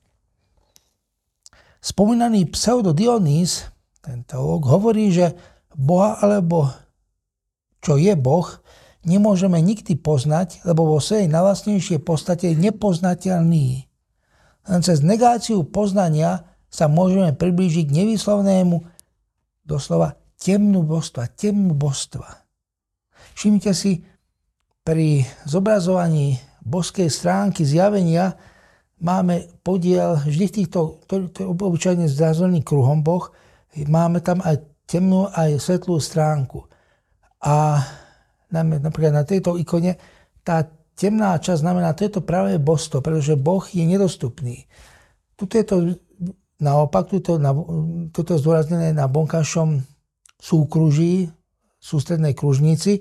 [1.78, 3.70] Spomínaný pseudo Dionys,
[4.02, 5.38] ten teológ, hovorí, že
[5.78, 6.70] Boha alebo
[7.78, 8.46] čo je Boh,
[9.06, 13.86] nemôžeme nikdy poznať, lebo vo svojej najvlastnejšej podstate je nepoznateľný.
[14.68, 18.84] Len cez negáciu poznania sa môžeme priblížiť k nevyslovnému
[19.64, 22.44] doslova temnú božstva, temnú božstva.
[23.38, 24.02] Všimnite si,
[24.82, 28.40] pri zobrazovaní boskej stránky zjavenia
[28.98, 32.06] máme podiel vždy v týchto, to, to je obyčajne
[32.64, 33.30] kruhom boh,
[33.86, 36.66] máme tam aj temnú, aj svetlú stránku.
[37.44, 37.84] A
[38.50, 39.94] napríklad na tejto ikone
[40.42, 40.66] tá
[40.98, 44.66] temná časť znamená, to je to práve božstvo, pretože Boh je nedostupný.
[45.38, 45.76] Tuto je to
[46.58, 47.54] naopak, tuto, na,
[48.10, 49.78] tuto zdôraznené na bonkašom
[50.42, 51.30] súkruží,
[51.78, 52.98] sústrednej kružnici,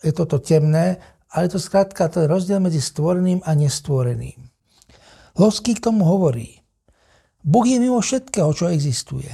[0.00, 0.96] je toto temné,
[1.28, 4.49] ale je to skrátka ten rozdiel medzi stvoreným a nestvoreným.
[5.40, 6.60] Losky k tomu hovorí,
[7.40, 9.32] Boh je mimo všetkého, čo existuje.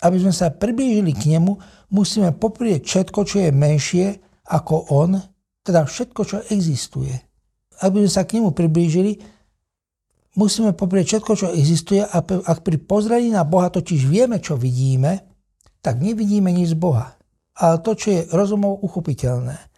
[0.00, 1.60] Aby sme sa priblížili k nemu,
[1.92, 4.06] musíme poprieť všetko, čo je menšie
[4.48, 5.20] ako on,
[5.60, 7.12] teda všetko, čo existuje.
[7.84, 9.20] Aby sme sa k nemu priblížili,
[10.40, 15.28] musíme poprieť všetko, čo existuje a ak pri pozrení na Boha totiž vieme, čo vidíme,
[15.84, 17.20] tak nevidíme nič z Boha.
[17.60, 19.70] Ale to, čo je rozumov uchopiteľné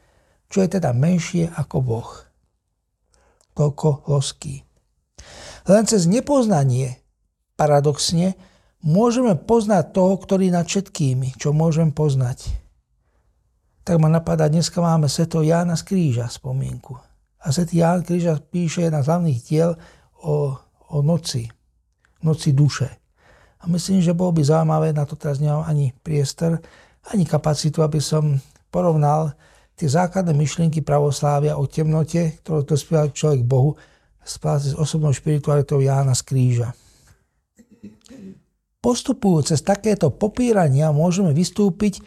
[0.52, 2.11] čo je teda menšie ako Boh.
[3.57, 4.61] Toľko losky.
[5.68, 6.98] Len cez nepoznanie,
[7.55, 8.35] paradoxne,
[8.83, 12.51] môžeme poznať toho, ktorý nad všetkými, čo môžem poznať.
[13.83, 16.98] Tak ma napadá, dneska máme sveto Jána z kríža spomienku.
[17.42, 19.75] A svetý Ján kríža píše na hlavných diel
[20.22, 20.55] o,
[20.94, 21.51] o noci,
[22.22, 22.87] noci duše.
[23.62, 26.62] A myslím, že bolo by zaujímavé, na to teraz nemám ani priestor,
[27.11, 28.38] ani kapacitu, aby som
[28.70, 29.35] porovnal
[29.75, 33.75] tie základné myšlienky pravoslávia o temnote, ktorú dospieva človek Bohu,
[34.22, 36.68] spája s osobnou špiritualitou Jána z kríža.
[38.82, 42.02] Postupujúc cez takéto popírania môžeme vystúpiť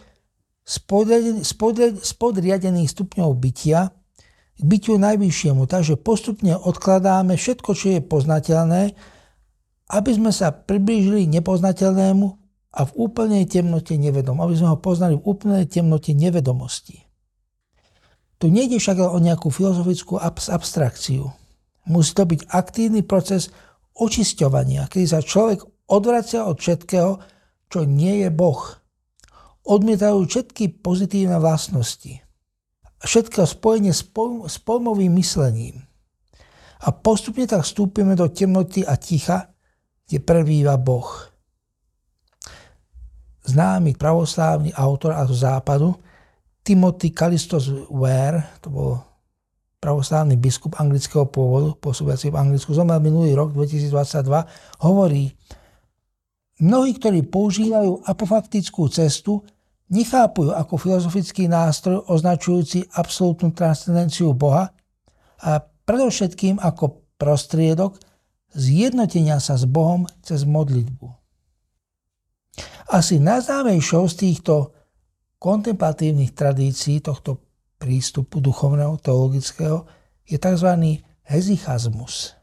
[0.65, 3.95] z podriadených stupňov bytia
[4.56, 8.95] k bytiu najvyššiemu, takže postupne odkladáme všetko, čo je poznateľné,
[9.91, 12.25] aby sme sa priblížili nepoznateľnému
[12.75, 17.08] a v úplnej temnote nevedom, aby sme ho poznali v úplnej temnote nevedomosti.
[18.36, 21.32] Tu nejde však o nejakú filozofickú abstrakciu.
[21.86, 23.54] Musí to byť aktívny proces
[23.95, 27.22] očisťovania, kedy sa človek odvracia od všetkého,
[27.70, 28.62] čo nie je Boh.
[29.66, 32.22] Odmietajú všetky pozitívne vlastnosti.
[33.01, 34.01] Všetko spojenie s,
[34.49, 35.86] s pojmovým myslením.
[36.86, 39.53] A postupne tak vstúpime do temnoty a ticha,
[40.05, 41.09] kde prebýva Boh.
[43.45, 45.93] Známy pravoslávny autor a z západu
[46.66, 48.91] Timothy Kalistos Ware, to bol
[49.86, 54.25] pravoslávny biskup anglického pôvodu, pôsobiaci v Anglicku, zomrel minulý rok 2022,
[54.81, 55.29] hovorí,
[56.57, 59.45] mnohí, ktorí používajú apofaktickú cestu,
[59.93, 64.73] nechápujú ako filozofický nástroj označujúci absolútnu transcendenciu Boha
[65.45, 68.01] a predovšetkým ako prostriedok
[68.57, 71.05] zjednotenia sa s Bohom cez modlitbu.
[72.89, 74.73] Asi najznámejšou z týchto
[75.38, 77.45] kontemplatívnych tradícií tohto
[77.78, 79.86] prístupu duchovného, teologického
[80.26, 80.69] je tzv.
[81.28, 82.34] hezichazmus.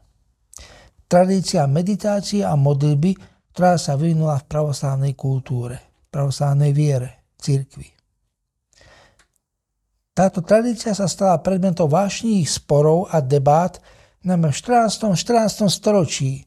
[1.09, 3.13] Tradícia meditácie a modlitby,
[3.53, 5.77] ktorá sa vyvinula v pravoslávnej kultúre,
[6.09, 7.93] pravoslávnej viere, cirkvi.
[10.13, 13.81] Táto tradícia sa stala predmetom vášných sporov a debát
[14.21, 15.17] najmä v 14.
[15.17, 15.69] 14.
[15.69, 16.45] storočí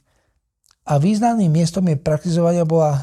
[0.87, 3.03] a významným miestom jej praktizovania bola,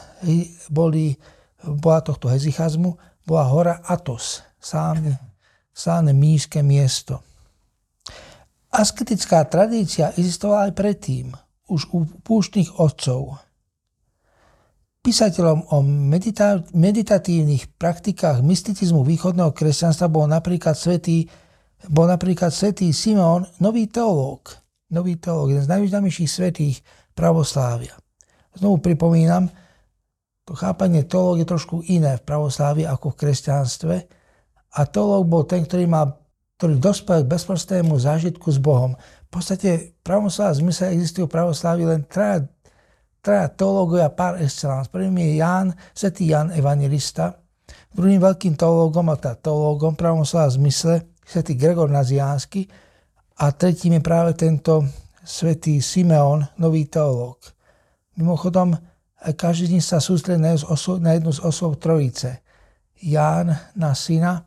[0.71, 1.19] boli,
[1.59, 2.95] bola tohto hezichazmu,
[3.27, 5.19] bola hora Atos, slávne,
[5.74, 7.26] slávne míške miesto.
[8.74, 11.26] Asketická tradícia existovala aj predtým,
[11.69, 13.38] už u púštnych otcov.
[15.03, 21.28] Písateľom o medita- meditatívnych praktikách mysticizmu východného kresťanstva bol napríklad svetý,
[21.91, 24.55] bol napríklad svetý Simeon, nový teológ,
[24.95, 26.80] nový teológ, jeden z najvýznamnejších svetých
[27.11, 27.93] pravoslávia.
[28.55, 29.51] Znovu pripomínam,
[30.47, 33.95] to chápanie teológ je trošku iné v pravoslávii ako v kresťanstve
[34.74, 36.17] a teológ bol ten, ktorý, má,
[36.57, 38.97] ktorý dospel k bezprostrednému zážitku s Bohom.
[39.30, 42.49] V podstate v pravoslávii zmysle existujú pravoslávy len traja,
[43.21, 44.89] traja teológovia par excellence.
[44.89, 47.38] Prvým je Ján, svetý Ján Evangelista,
[47.93, 52.65] druhým veľkým teológom, a teológom pravoslávia zmysle, svetý Gregor Naziánsky
[53.39, 54.86] a tretím je práve tento
[55.24, 57.39] svätý Simeon, nový teológ.
[58.19, 58.76] Mimochodom,
[59.39, 62.43] každý deň sa sústredí na jednu z osôb Trojice.
[62.99, 64.45] Ján na syna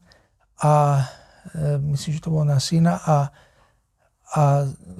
[0.63, 1.05] a
[1.53, 3.17] e, myslím, že to bol na syna a,
[4.37, 4.43] a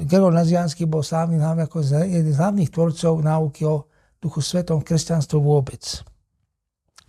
[0.05, 3.89] Gregor Nazianský bol slávny hlavne ako jeden z hlavných tvorcov náuky o
[4.21, 5.83] duchu svetom kresťanstvo vôbec.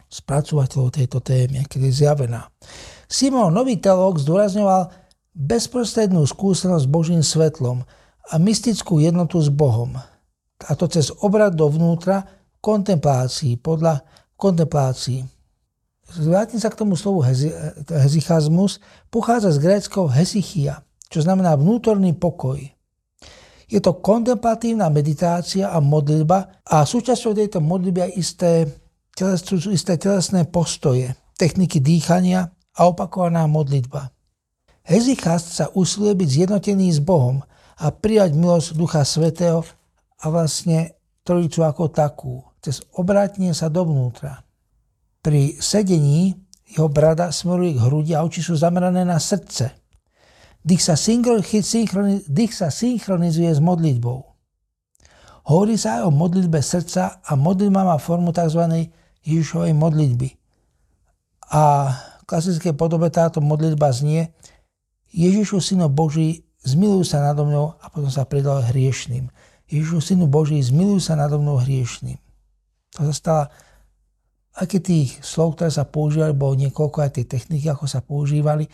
[0.08, 2.48] Spracovateľov tejto témy, keď je zjavená.
[3.12, 4.91] Simon, nový teológ, zdôrazňoval
[5.36, 7.84] bezprostrednú skúsenosť s Božím svetlom–
[8.28, 9.95] a mystickú jednotu s Bohom.
[10.68, 12.26] A to cez obrad dovnútra
[12.60, 14.04] kontemplácii, podľa
[14.36, 15.36] kontemplácii.
[16.08, 17.20] Zvrátim sa k tomu slovu
[17.91, 18.80] hezichazmus,
[19.12, 22.60] pochádza z gréckého hesichia, čo znamená vnútorný pokoj.
[23.68, 28.72] Je to kontemplatívna meditácia a modlitba a súčasťou tejto modlitby isté,
[29.20, 34.08] sú isté telesné postoje, techniky dýchania a opakovaná modlitba.
[34.88, 37.43] Hezichast sa usiluje byť zjednotený s Bohom–
[37.78, 39.62] a prijať milosť Ducha Svetého
[40.22, 44.41] a vlastne trojicu ako takú, cez obrátenie sa dovnútra.
[45.28, 49.75] Pri sedení jeho brada smeruje k hrudi a oči sú zamerané na srdce.
[50.63, 50.95] Dých sa,
[52.32, 54.23] dých sa synchronizuje s modlitbou.
[55.51, 58.88] Hovorí sa aj o modlitbe srdca a modlitba má formu tzv.
[59.28, 60.32] Ježišovej modlitby.
[61.51, 64.32] A v klasickej podobe táto modlitba znie
[65.11, 69.28] Ježišu, Syno Boží, zmiluj sa nado mnou a potom sa pridal hriešným.
[69.67, 72.15] Ježišu, Synu Boží, zmiluj sa nado mnou hriešným.
[72.95, 73.43] To sa stala,
[74.58, 78.66] aj keď tých slov, ktoré sa používali, bolo niekoľko, aj tie techniky, ako sa používali,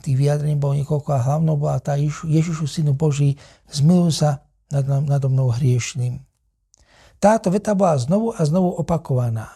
[0.00, 3.36] tých vyjadrení bolo niekoľko a hlavnou bola tá Ježišu, Synu Boží,
[3.68, 6.20] zmiluj sa nado mnou hriešným.
[7.16, 9.48] Táto veta bola znovu a znovu opakovaná.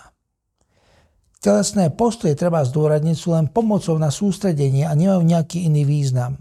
[1.40, 6.36] Telesné postoje treba zdôradniť sú len pomocou na sústredenie a nemajú nejaký iný význam.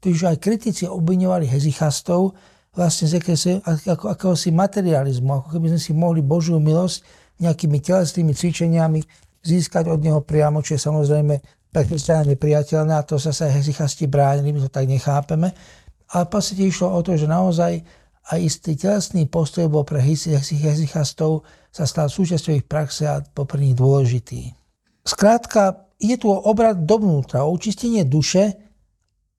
[0.00, 2.36] Takže aj kritici obviňovali hezichastov
[2.72, 7.04] vlastne z akési, ako, akéhosi materializmu, ako keby sme si mohli Božiu milosť
[7.40, 9.00] nejakými telesnými cvičeniami
[9.40, 11.34] získať od neho priamo, čo je samozrejme
[11.70, 15.54] pre kresťania nepriateľné a to sa sa hezichasti bránili, my to tak nechápeme.
[16.10, 17.80] Ale v podstate išlo o to, že naozaj
[18.30, 24.52] aj istý telesný postoj bol pre hezichastov sa stal súčasťou ich praxe a bol dôležitý.
[25.06, 28.58] Skrátka, ide tu o obrad dovnútra, o očistenie duše,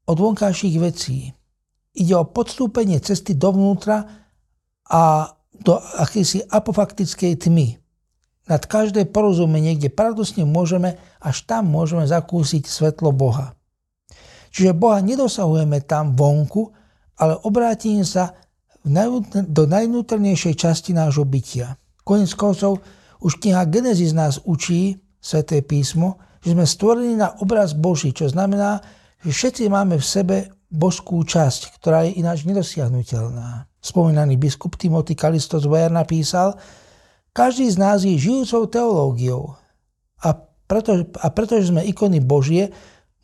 [0.07, 1.29] od vonkajších vecí.
[1.91, 4.07] Ide o podstúpenie cesty dovnútra
[4.87, 5.01] a
[5.61, 7.80] do akési apofaktickej tmy.
[8.49, 13.53] Nad každé porozumenie, kde paradoxne môžeme, až tam môžeme zakúsiť svetlo Boha.
[14.51, 16.73] Čiže Boha nedosahujeme tam vonku,
[17.21, 18.33] ale obrátime sa
[19.45, 21.77] do najvnútornejšej časti nášho bytia.
[22.01, 22.81] Konec koncov
[23.21, 28.81] už kniha Genesis nás učí, Sveté písmo, že sme stvorení na obraz Boží, čo znamená,
[29.21, 30.35] že všetci máme v sebe
[30.65, 33.69] božskú časť, ktorá je ináč nedosiahnutelná.
[33.77, 36.57] Spomínaný biskup Timothy Kalisto z napísal,
[37.32, 39.55] každý z nás je žijúcou teológiou
[40.21, 40.29] a,
[40.67, 42.71] preto, a pretože sme ikony Božie,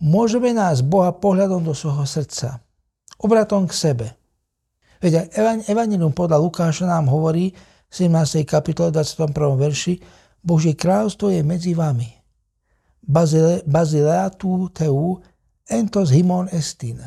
[0.01, 2.63] môžeme nás Boha pohľadom do svojho srdca,
[3.21, 4.07] obratom k sebe.
[4.97, 5.29] Veď
[5.69, 7.53] Evangelium podľa Lukáša nám hovorí
[7.87, 8.43] v 17.
[8.49, 9.29] kapitole 21.
[9.55, 9.93] verši
[10.41, 12.09] Božie kráľovstvo je medzi vami.
[13.07, 13.63] Bazile,
[14.35, 15.21] tu teu
[15.69, 16.99] entos himon estin.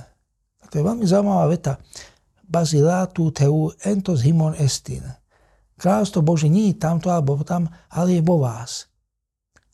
[0.71, 1.83] To je veľmi zaujímavá veta.
[2.47, 5.20] Basilatu teu entos himon estin.
[5.81, 8.93] Kráľovstvo Bože nie je tamto alebo tam, ale je vo vás.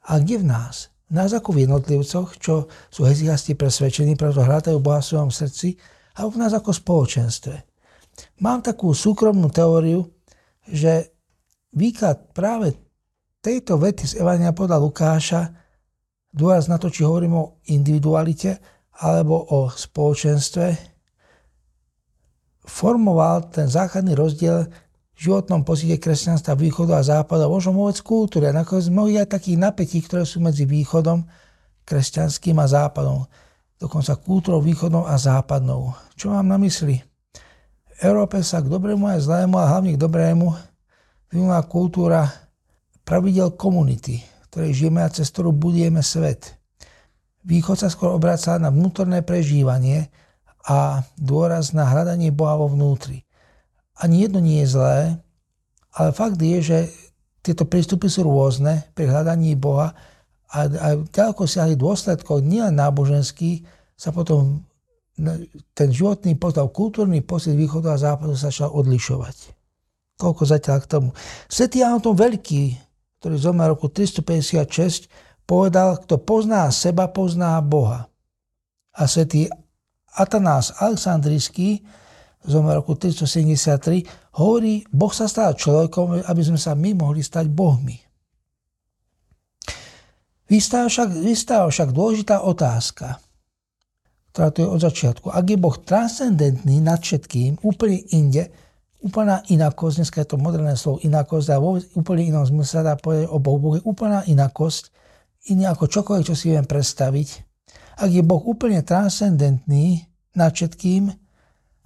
[0.07, 0.95] A kde v nás?
[1.11, 5.75] V nás ako v jednotlivcoch, čo sú heziasti presvedčení, preto hľadajú Boha v svojom srdci,
[6.15, 7.55] alebo v nás ako spoločenstve.
[8.47, 10.07] Mám takú súkromnú teóriu,
[10.67, 11.11] že
[11.75, 12.79] výklad práve
[13.43, 15.43] tejto vety z Evania podľa Lukáša,
[16.31, 18.59] dôraz na to, či hovorím o individualite
[19.03, 20.67] alebo o spoločenstve,
[22.67, 24.67] formoval ten základný rozdiel
[25.17, 28.53] životnom pocite kresťanstva východu a západu a možno vôbec kultúry.
[28.53, 31.25] A nakoniec mnohí aj takých napätí, ktoré sú medzi východom
[31.89, 33.25] kresťanským a západom.
[33.81, 35.97] Dokonca kultúrou východnou a západnou.
[36.17, 37.01] Čo mám na mysli?
[37.01, 40.53] V Európe sa k dobrému aj zlému a hlavne k dobrému
[41.33, 42.29] vyvinula kultúra
[43.09, 44.21] pravidel komunity,
[44.53, 46.61] ktorej žijeme a cez ktorú budujeme svet.
[47.47, 50.12] Východ sa skôr obracal na vnútorné prežívanie
[50.67, 53.26] a dôraz na hľadanie Boha vo vnútri
[54.01, 54.99] ani jedno nie je zlé,
[55.97, 56.78] ale fakt je, že
[57.40, 59.97] tieto prístupy sú rôzne pri hľadaní Boha
[60.51, 63.64] a, a ďaleko siahli dôsledkov nielen náboženských,
[63.97, 64.61] sa potom
[65.72, 69.57] ten životný postav, kultúrny pocit východu a západu sa začal odlišovať.
[70.20, 71.09] Toľko zatiaľ k tomu.
[71.49, 72.76] Svetý Anton Veľký,
[73.20, 75.09] ktorý zomrel roku 356,
[75.49, 78.12] povedal, kto pozná seba, pozná Boha.
[78.92, 79.49] A svetý
[80.12, 81.84] Atanás Aleksandrijský
[82.47, 87.99] zomrel roku 373, hovorí, Boh sa stal človekom, aby sme sa my mohli stať Bohmi.
[90.47, 93.18] Vystáva však, vystáva však dôležitá otázka,
[94.30, 95.26] ktorá tu je od začiatku.
[95.34, 98.47] Ak je Boh transcendentný nad všetkým, úplne inde,
[99.03, 102.94] úplná inakosť, dneska je to moderné slovo inakosť a vôbec úplne inom zmysle sa dá
[102.94, 103.59] povedať o Bohu.
[103.59, 104.94] Boh je úplná inakosť,
[105.51, 107.28] iný ako čokoľvek, čo si viem predstaviť.
[108.07, 110.07] Ak je Boh úplne transcendentný
[110.38, 111.26] nad všetkým,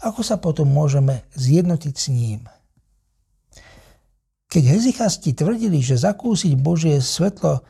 [0.01, 2.41] ako sa potom môžeme zjednotiť s ním?
[4.51, 7.63] Keď hezichasti tvrdili, že zakúsiť Božie svetlo,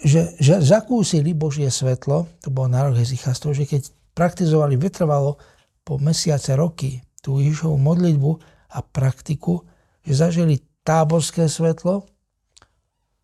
[0.00, 5.36] že, že zakúsili Božie svetlo, to bol nárok hezichastov, že keď praktizovali vytrvalo
[5.84, 8.30] po mesiace roky tú Ježišovú modlitbu
[8.74, 9.62] a praktiku,
[10.02, 12.08] že zažili táborské svetlo.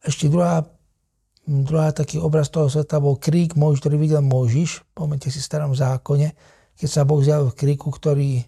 [0.05, 0.69] Ešte druhá,
[1.49, 6.37] druhá taký obraz toho sveta bol krík môj, ktorý videl Možiš, pomente si starom zákone,
[6.77, 8.45] keď sa Boh zjavil v kriku, ktorý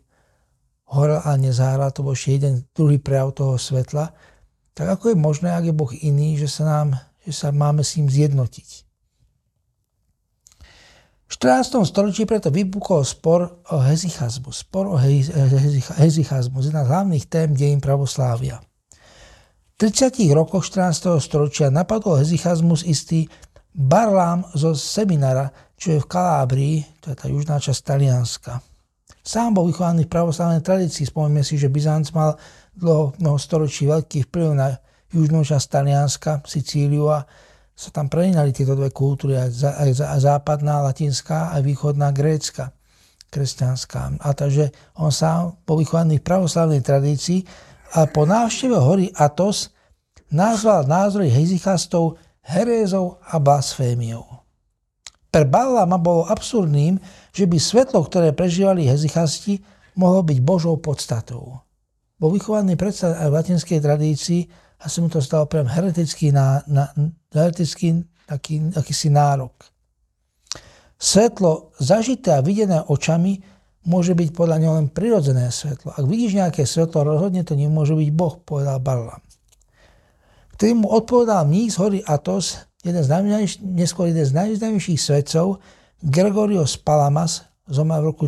[0.88, 4.12] horel a nezáhral, to bol ešte jeden druhý prejav toho svetla,
[4.72, 7.98] tak ako je možné, ak je Boh iný, že sa, nám, že sa máme s
[7.98, 8.88] ním zjednotiť.
[11.28, 11.84] V 14.
[11.84, 14.64] storočí preto vypukol spor o hezichazmus.
[14.64, 14.96] Spor o
[16.00, 18.64] hezichazmus, jedna z hlavných tém dejín pravoslávia.
[19.76, 20.24] V 30.
[20.32, 21.20] rokoch 14.
[21.20, 23.28] storočia napadol hezichazmus istý
[23.76, 28.58] Barlám zo seminára, čo je v Kalábrii, to je tá južná časť Talianska.
[29.22, 31.06] Sám bol vychovaný v pravoslavnej tradícii.
[31.06, 32.34] Spomeňme si, že Byzanc mal
[32.74, 34.74] dlho, mnoho storočí veľký vplyv na
[35.12, 37.28] južnú časť Talianska, Sicíliu a
[37.78, 42.74] sa tam prelinali tieto dve kultúry, aj, západná, latinská, aj východná, grécka,
[43.30, 44.18] kresťanská.
[44.18, 47.46] A takže on sám bol vychovaný v pravoslavnej tradícii
[47.94, 49.70] a po návšteve hory Atos
[50.34, 54.37] nazval názory hezichastov herézou a blasfémiou.
[55.28, 56.96] Pre Balama bolo absurdným,
[57.36, 59.60] že by svetlo, ktoré prežívali hezichasti,
[60.00, 61.60] mohlo byť Božou podstatou.
[62.18, 64.42] Bol vychovaný predsa aj v latinskej tradícii
[64.82, 66.90] a mu to stalo prям heretický, na, na,
[67.30, 69.54] heretický taký, akýsi nárok.
[70.98, 73.38] Svetlo zažité a videné očami
[73.86, 75.94] môže byť podľa neho len prirodzené svetlo.
[75.94, 79.22] Ak vidíš nejaké svetlo, rozhodne to nemôže byť Boh, povedal Barlam.
[80.58, 83.08] Ktorý mu odpovedal mních z hory Atos, jeden z
[83.60, 85.60] neskôr jeden z najvýznamnejších svetcov,
[86.00, 88.26] Gregorios Palamas, zomrel v roku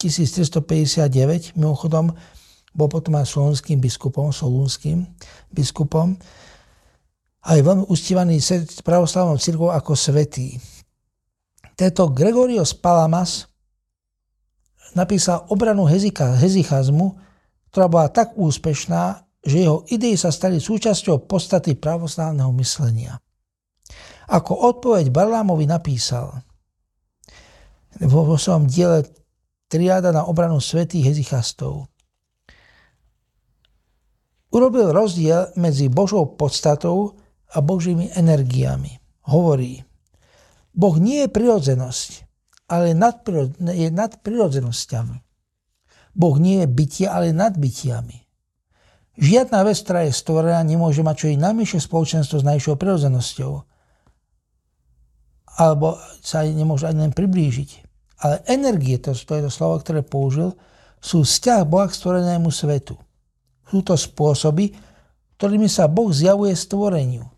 [0.00, 2.16] 1359, mimochodom
[2.74, 5.06] bol potom aj solúnským biskupom, solúnským
[5.54, 6.18] biskupom,
[7.44, 8.40] a je veľmi ustívaný
[8.80, 10.56] pravoslavnou církou ako svetý.
[11.76, 13.44] Tento Gregorios Palamas
[14.96, 17.20] napísal obranu hezichazmu,
[17.68, 23.20] ktorá bola tak úspešná, že jeho idei sa stali súčasťou podstaty pravoslávneho myslenia.
[24.28, 26.40] Ako odpoveď Barlámovi napísal
[28.00, 29.06] vo svojom diele
[29.64, 31.88] Triáda na obranu svetých hezichastov.
[34.54, 37.18] Urobil rozdiel medzi Božou podstatou
[37.50, 39.02] a Božími energiami.
[39.26, 39.82] Hovorí,
[40.70, 42.10] Boh nie je prirodzenosť,
[42.70, 42.94] ale
[43.74, 45.16] je nad prirodzenosťami.
[46.14, 48.22] Boh nie je bytie, ale nad bytiami.
[49.18, 53.52] Žiadna vec, ktorá je stvorená, nemôže mať čo i najmenšie spoločenstvo s najvyššou prirodzenosťou
[55.54, 57.70] alebo sa nemôžu ani len priblížiť.
[58.24, 60.56] Ale energie, to, to je to slovo, ktoré použil,
[60.98, 62.96] sú vzťah Boha k stvorenému svetu.
[63.68, 64.72] Sú to spôsoby,
[65.36, 67.28] ktorými sa Boh zjavuje stvoreniu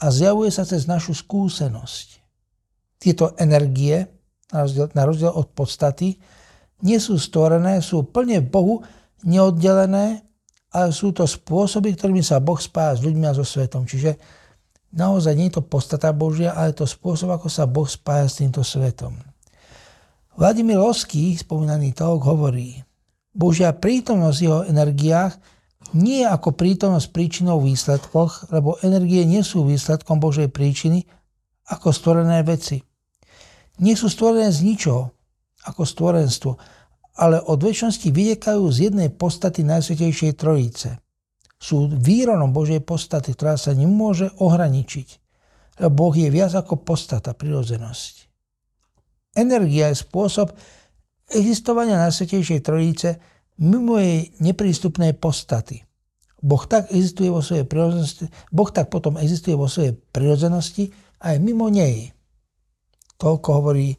[0.00, 2.22] a zjavuje sa cez našu skúsenosť.
[2.96, 4.08] Tieto energie,
[4.54, 6.16] na rozdiel, na rozdiel od podstaty,
[6.82, 8.82] nie sú stvorené, sú plne Bohu
[9.22, 10.22] neoddelené,
[10.72, 13.84] ale sú to spôsoby, ktorými sa Boh spája s ľuďmi a so svetom.
[13.84, 14.16] Čiže
[14.92, 18.60] naozaj nie je to podstata Božia, ale to spôsob, ako sa Boh spája s týmto
[18.62, 19.16] svetom.
[20.36, 22.80] Vladimír Loský, spomínaný teolog, hovorí,
[23.32, 25.36] Božia prítomnosť v jeho energiách
[25.96, 31.04] nie je ako prítomnosť príčinou v výsledkoch, lebo energie nie sú výsledkom Božej príčiny
[31.68, 32.80] ako stvorené veci.
[33.80, 35.12] Nie sú stvorené z ničoho,
[35.68, 36.52] ako stvorenstvo,
[37.20, 40.96] ale od väčšnosti vyjekajú z jednej podstaty Najsvetejšej Trojice.
[41.62, 45.22] Sú výronom Božej podstaty, ktorá sa nemôže ohraničiť,
[45.78, 48.28] Boh je viac ako podstata, prirodzenosť.
[49.38, 50.52] Energia je spôsob
[51.32, 53.08] existovania Najsvetejšej Trojice
[53.62, 55.80] mimo jej neprístupnej podstaty.
[56.42, 60.90] Boh tak existuje vo svojej prirodzenosti, boh tak potom existuje vo svojej prirodzenosti
[61.22, 62.10] aj mimo nej.
[63.16, 63.94] Toľko hovorí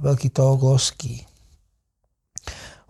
[0.00, 1.28] veľký teologský.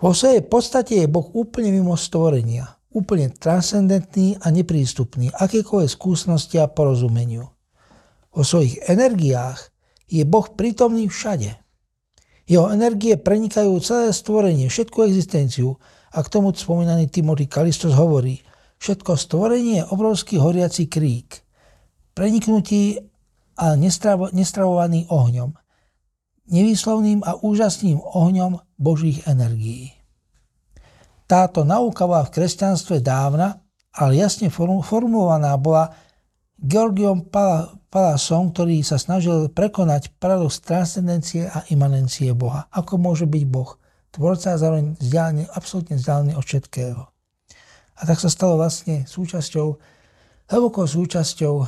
[0.01, 6.67] Vo svojej podstate je Boh úplne mimo stvorenia, úplne transcendentný a neprístupný akékoľvek skúsenosti a
[6.67, 7.47] porozumeniu.
[8.31, 9.71] Vo svojich energiách
[10.11, 11.55] je Boh prítomný všade.
[12.51, 15.79] Jeho energie prenikajú celé stvorenie, všetku existenciu
[16.11, 18.43] a k tomu spomínaný Timothy Kalistos hovorí,
[18.83, 21.47] všetko stvorenie je obrovský horiaci krík,
[22.11, 22.99] preniknutý
[23.55, 23.79] a
[24.35, 25.55] nestravovaný ohňom
[26.51, 29.95] nevýslovným a úžasným ohňom Božích energií.
[31.31, 33.63] Táto nauka bola v kresťanstve dávna,
[33.95, 35.95] ale jasne formulovaná bola
[36.59, 37.31] Georgiom
[37.87, 42.67] Palasom, ktorý sa snažil prekonať paradox transcendencie a imanencie Boha.
[42.75, 43.79] Ako môže byť Boh?
[44.11, 47.03] Tvorca zároveň vzdialený, absolútne vzdialený od všetkého.
[47.95, 49.67] A tak sa stalo vlastne súčasťou,
[50.51, 51.63] hlbokou súčasťou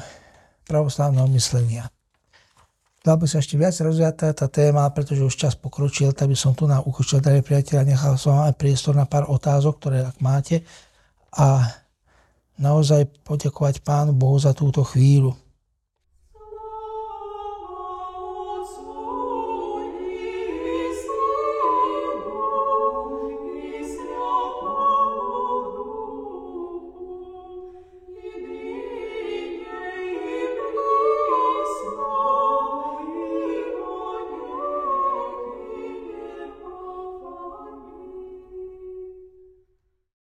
[0.66, 1.86] pravoslávneho myslenia.
[3.02, 6.54] Dal by sa ešte viac rozviať tá téma, pretože už čas pokročil, tak by som
[6.54, 10.22] tu na ukočil, drahí priateľa, nechal som vám aj priestor na pár otázok, ktoré ak
[10.22, 10.62] máte.
[11.34, 11.66] A
[12.62, 15.34] naozaj poďakovať Pánu Bohu za túto chvíľu.